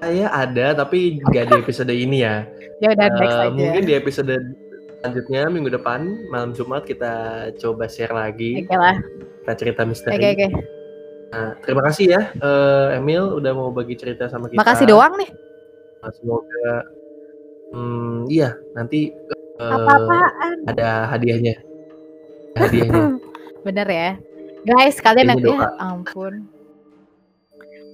Saya 0.00 0.26
ada 0.30 0.66
tapi 0.76 1.18
nggak 1.18 1.44
di 1.46 1.54
episode 1.58 1.92
ini 1.92 2.20
ya. 2.20 2.44
ya 2.84 2.92
udah 2.92 3.08
next 3.10 3.24
Eh, 3.34 3.40
aja 3.40 3.50
mungkin 3.50 3.82
di 3.82 3.94
episode 3.94 4.34
selanjutnya 5.00 5.42
minggu 5.48 5.70
depan 5.72 6.00
malam 6.28 6.52
Jumat 6.52 6.84
kita 6.84 7.12
coba 7.56 7.88
share 7.88 8.12
lagi 8.12 8.60
oke 8.64 8.76
lah 8.76 8.96
kita 9.42 9.52
cerita 9.56 9.80
misteri. 9.88 10.14
oke 10.16 10.28
oke 10.36 10.48
Nah, 11.30 11.54
terima 11.62 11.78
kasih 11.86 12.10
ya 12.10 12.22
eh, 12.42 12.98
Emil 12.98 13.38
udah 13.38 13.54
mau 13.54 13.70
bagi 13.70 13.94
cerita 13.94 14.26
sama 14.26 14.50
kita. 14.50 14.58
makasih 14.58 14.86
doang 14.90 15.14
nih 15.14 15.30
Nah, 16.00 16.10
Semoga 16.16 16.72
hmm, 17.70 18.26
iya 18.26 18.50
nanti 18.74 19.14
eh, 19.60 19.62
apa-apaan 19.62 20.66
ada 20.66 21.06
hadiahnya. 21.12 21.54
Ada 22.56 22.60
hadiahnya. 22.66 23.02
bener 23.66 23.88
ya 23.88 24.10
guys 24.66 24.96
kalian 24.98 25.36
yang 25.36 25.40
Ini 25.40 25.54
ya 25.54 25.68
ampun 25.78 26.34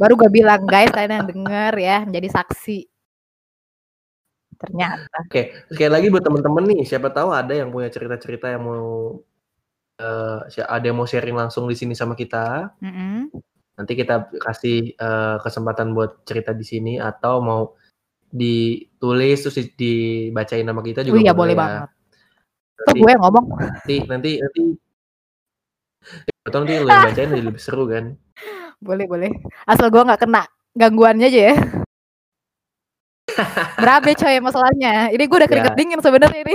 baru 0.01 0.13
gue 0.17 0.31
bilang 0.33 0.63
guys 0.65 0.89
kalian 0.89 1.21
yang 1.21 1.29
denger 1.29 1.73
ya 1.77 1.97
menjadi 2.09 2.29
saksi 2.41 2.89
ternyata 4.57 5.19
Oke, 5.27 5.53
sekali 5.71 5.91
lagi 5.93 6.07
buat 6.13 6.25
temen-temen 6.25 6.65
nih, 6.73 6.81
siapa 6.89 7.09
tahu 7.13 7.31
ada 7.33 7.53
yang 7.53 7.69
punya 7.73 7.89
cerita-cerita 7.93 8.51
yang 8.53 8.63
mau 8.65 9.21
eh, 9.97 10.39
si- 10.53 10.61
ada 10.65 10.85
yang 10.85 10.97
mau 10.99 11.09
sharing 11.09 11.37
langsung 11.37 11.65
di 11.69 11.77
sini 11.79 11.97
sama 11.97 12.13
kita. 12.13 12.73
Mm-mm. 12.85 13.33
Nanti 13.77 13.93
kita 13.93 14.33
kasih 14.41 14.97
eh, 14.97 15.37
kesempatan 15.45 15.93
buat 15.93 16.25
cerita 16.25 16.53
di 16.57 16.65
sini 16.65 16.93
atau 16.97 17.41
mau 17.45 17.63
ditulis 18.33 19.39
terus 19.47 19.57
di- 19.57 19.73
dibacain 19.77 20.67
nama 20.67 20.83
kita 20.83 21.01
Oh 21.05 21.15
juga 21.15 21.21
iya 21.23 21.33
boleh 21.33 21.55
ya. 21.55 21.61
banget 21.61 21.89
Tuh 22.77 22.95
gue 22.99 23.11
yang 23.11 23.23
ngomong 23.25 23.45
nanti 23.57 23.97
nanti 24.05 24.31
nanti 24.43 24.63
atau 26.47 26.59
nanti 26.63 26.75
lo 26.79 26.89
yang 26.91 27.03
bacain 27.03 27.31
lebih 27.33 27.63
seru 27.63 27.85
kan. 27.89 28.15
boleh 28.87 29.07
boleh 29.09 29.31
asal 29.65 29.89
gue 29.89 30.03
nggak 30.05 30.21
kena 30.29 30.45
gangguannya 30.77 31.27
aja 31.33 31.41
ya 31.53 31.57
berabe 33.77 34.13
coy 34.15 34.37
masalahnya 34.41 35.09
ini 35.11 35.25
gue 35.25 35.37
udah 35.37 35.51
keringet 35.51 35.75
Ya. 35.75 35.79
dingin 35.79 36.01
sebenarnya 36.01 36.41
ini 36.43 36.55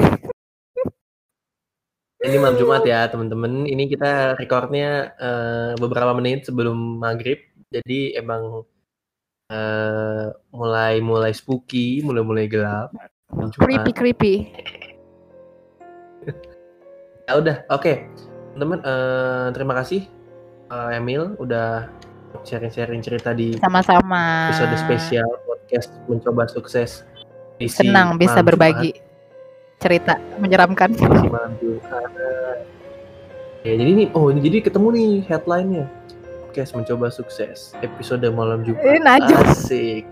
Ini 2.22 2.38
malam 2.38 2.54
Jumat 2.54 2.86
ya 2.86 3.10
teman-teman. 3.10 3.66
Ini 3.66 3.90
kita 3.90 4.38
recordnya 4.38 5.10
eh, 5.18 5.74
beberapa 5.82 6.14
menit 6.14 6.46
sebelum 6.46 7.02
maghrib. 7.02 7.42
Jadi 7.74 8.14
emang 8.14 8.62
eh, 9.50 10.30
mulai 10.54 11.02
mulai 11.02 11.34
spooky, 11.34 12.06
mulai 12.06 12.22
mulai 12.22 12.46
gelap. 12.46 12.94
Creepy 13.58 13.90
creepy 13.90 14.34
Ya 17.26 17.42
udah, 17.42 17.66
oke. 17.74 18.06
Teman-teman, 18.54 18.80
eh, 18.86 19.48
terima 19.58 19.74
kasih 19.82 20.06
eh, 20.70 20.98
Emil 21.02 21.34
udah 21.42 21.90
sharing-sharing 22.46 23.02
cerita 23.02 23.34
di 23.34 23.58
sama-sama 23.58 24.54
episode 24.54 24.78
spesial 24.78 25.28
podcast 25.72 25.96
mencoba 26.12 26.52
sukses. 26.52 27.08
edisi 27.64 27.80
senang 27.80 28.20
bisa 28.20 28.44
malam 28.44 28.48
berbagi 28.52 28.92
cerita 29.80 30.20
menyeramkan 30.44 30.92
Jumat, 30.92 31.16
edisi 31.16 31.28
malam 31.32 31.54
Jumat. 31.64 32.12
Ya, 33.64 33.74
jadi 33.80 33.90
ini, 33.96 34.06
oh 34.12 34.28
ini 34.28 34.44
jadi 34.44 34.68
ketemu 34.68 34.88
nih 34.92 35.12
headline-nya. 35.32 35.86
Podcast 36.52 36.76
mencoba 36.76 37.08
sukses 37.08 37.72
episode 37.80 38.28
malam 38.36 38.68
Jumat. 38.68 38.84
Eh, 38.84 39.00
najis. 39.00 39.40
Asik. 39.48 40.08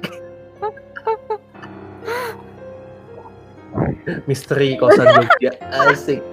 misteri 4.26 4.74
kosan 4.80 5.05
Jogja 5.05 5.53
asik 5.91 6.24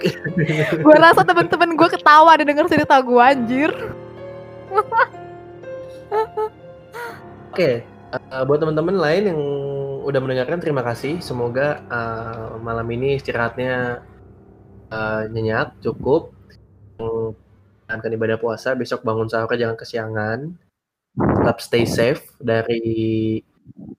gue 0.81 0.95
rasa 0.97 1.21
temen-temen 1.21 1.77
gue 1.77 1.89
ketawa 1.93 2.33
dan 2.33 2.49
denger 2.49 2.65
cerita 2.65 2.97
gue 2.97 3.21
anjir 3.21 3.69
oke 7.53 7.96
uh, 8.13 8.43
buat 8.47 8.59
teman-teman 8.61 8.97
lain 8.97 9.23
yang 9.33 9.41
udah 10.07 10.19
mendengarkan 10.23 10.59
terima 10.63 10.83
kasih. 10.85 11.19
Semoga 11.19 11.83
uh, 11.91 12.55
malam 12.63 12.87
ini 12.91 13.19
istirahatnya 13.19 14.03
uh, 14.91 15.21
nyenyak 15.31 15.75
cukup. 15.83 16.31
Menjalankan 16.97 18.15
ibadah 18.15 18.37
puasa. 18.39 18.73
Besok 18.73 19.03
bangun 19.03 19.27
sahur 19.27 19.51
jangan 19.55 19.75
kesiangan. 19.75 20.39
Tetap 21.17 21.57
stay 21.59 21.83
safe 21.83 22.23
dari 22.39 23.41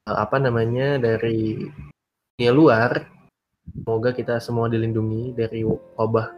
uh, 0.09 0.19
apa 0.25 0.41
namanya 0.41 0.97
dari 0.97 1.69
dunia 2.37 2.53
luar. 2.55 2.91
Semoga 3.69 4.17
kita 4.17 4.41
semua 4.41 4.73
dilindungi 4.73 5.37
dari 5.37 5.61
wabah 5.61 6.33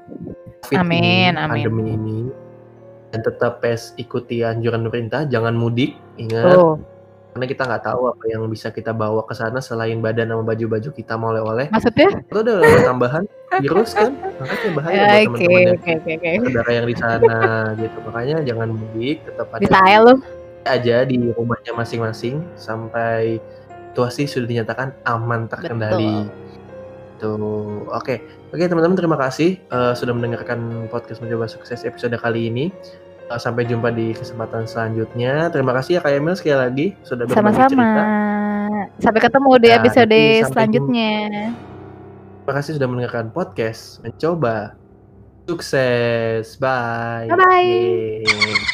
COVID 0.67 0.83
amin, 0.83 1.39
ini, 1.39 1.39
amin. 1.39 1.51
pandemi 1.63 1.85
ini. 1.95 2.21
Dan 3.11 3.23
tetap 3.23 3.63
pes 3.63 3.95
ikuti 3.99 4.43
anjuran 4.43 4.87
pemerintah. 4.87 5.27
Jangan 5.31 5.55
mudik 5.55 5.95
ingat. 6.19 6.59
Oh. 6.59 6.79
Karena 7.31 7.47
kita 7.47 7.63
nggak 7.63 7.85
tahu 7.87 8.03
apa 8.11 8.25
yang 8.27 8.43
bisa 8.51 8.75
kita 8.75 8.91
bawa 8.91 9.23
ke 9.23 9.35
sana 9.39 9.63
selain 9.63 10.03
badan 10.03 10.35
sama 10.35 10.43
baju-baju 10.43 10.89
kita 10.91 11.15
mau 11.15 11.31
oleh-oleh 11.31 11.71
maksudnya 11.71 12.09
itu 12.27 12.39
ada 12.43 12.55
tambahan 12.83 13.25
virus 13.63 13.95
kan 13.95 14.11
makanya 14.43 14.71
bahaya 14.75 14.95
ya, 14.95 15.03
buat 15.03 15.39
teman-teman 15.39 15.75
okay, 15.79 15.95
okay, 15.99 16.15
okay. 16.19 16.35
saudara 16.43 16.71
yang 16.75 16.87
di 16.87 16.97
sana 16.99 17.39
gitu 17.79 17.99
makanya 18.07 18.37
jangan 18.43 18.69
mudik 18.75 19.19
tetap 19.23 19.47
ada 19.55 19.63
bisa 19.63 19.99
lo 20.03 20.15
aja 20.67 20.97
di 21.09 21.17
rumahnya 21.33 21.73
masing-masing 21.73 22.43
sampai 22.59 23.41
situasi 23.91 24.31
sudah 24.31 24.47
dinyatakan 24.47 24.95
aman 25.03 25.51
terkendali 25.51 26.31
Tuh, 27.21 27.85
oke. 27.93 28.01
Okay. 28.01 28.19
Oke, 28.51 28.65
okay, 28.65 28.67
teman-teman 28.67 28.97
terima 28.99 29.15
kasih 29.21 29.61
uh, 29.71 29.93
sudah 29.93 30.11
mendengarkan 30.17 30.89
podcast 30.89 31.23
mencoba 31.23 31.47
sukses 31.47 31.85
episode 31.87 32.17
kali 32.17 32.49
ini. 32.51 32.73
Uh, 33.31 33.39
sampai 33.39 33.63
jumpa 33.63 33.95
di 33.95 34.11
kesempatan 34.11 34.67
selanjutnya. 34.67 35.47
Terima 35.55 35.71
kasih 35.71 35.99
ya 35.99 36.01
Kak 36.03 36.19
Emil 36.19 36.35
sekali 36.35 36.59
lagi 36.59 36.87
sudah 37.07 37.31
berbagi 37.31 37.39
Sama-sama. 37.39 37.71
cerita. 37.71 38.03
Sampai 38.99 39.21
ketemu 39.23 39.51
di 39.63 39.69
nah, 39.71 39.77
episode 39.79 40.21
selanjutnya. 40.51 41.15
Terima 42.43 42.55
kasih 42.59 42.73
sudah 42.75 42.89
mendengarkan 42.91 43.31
podcast 43.31 44.03
mencoba 44.03 44.75
sukses. 45.47 46.59
Bye. 46.59 47.31
Bye 47.31 47.39
bye. 47.39 48.67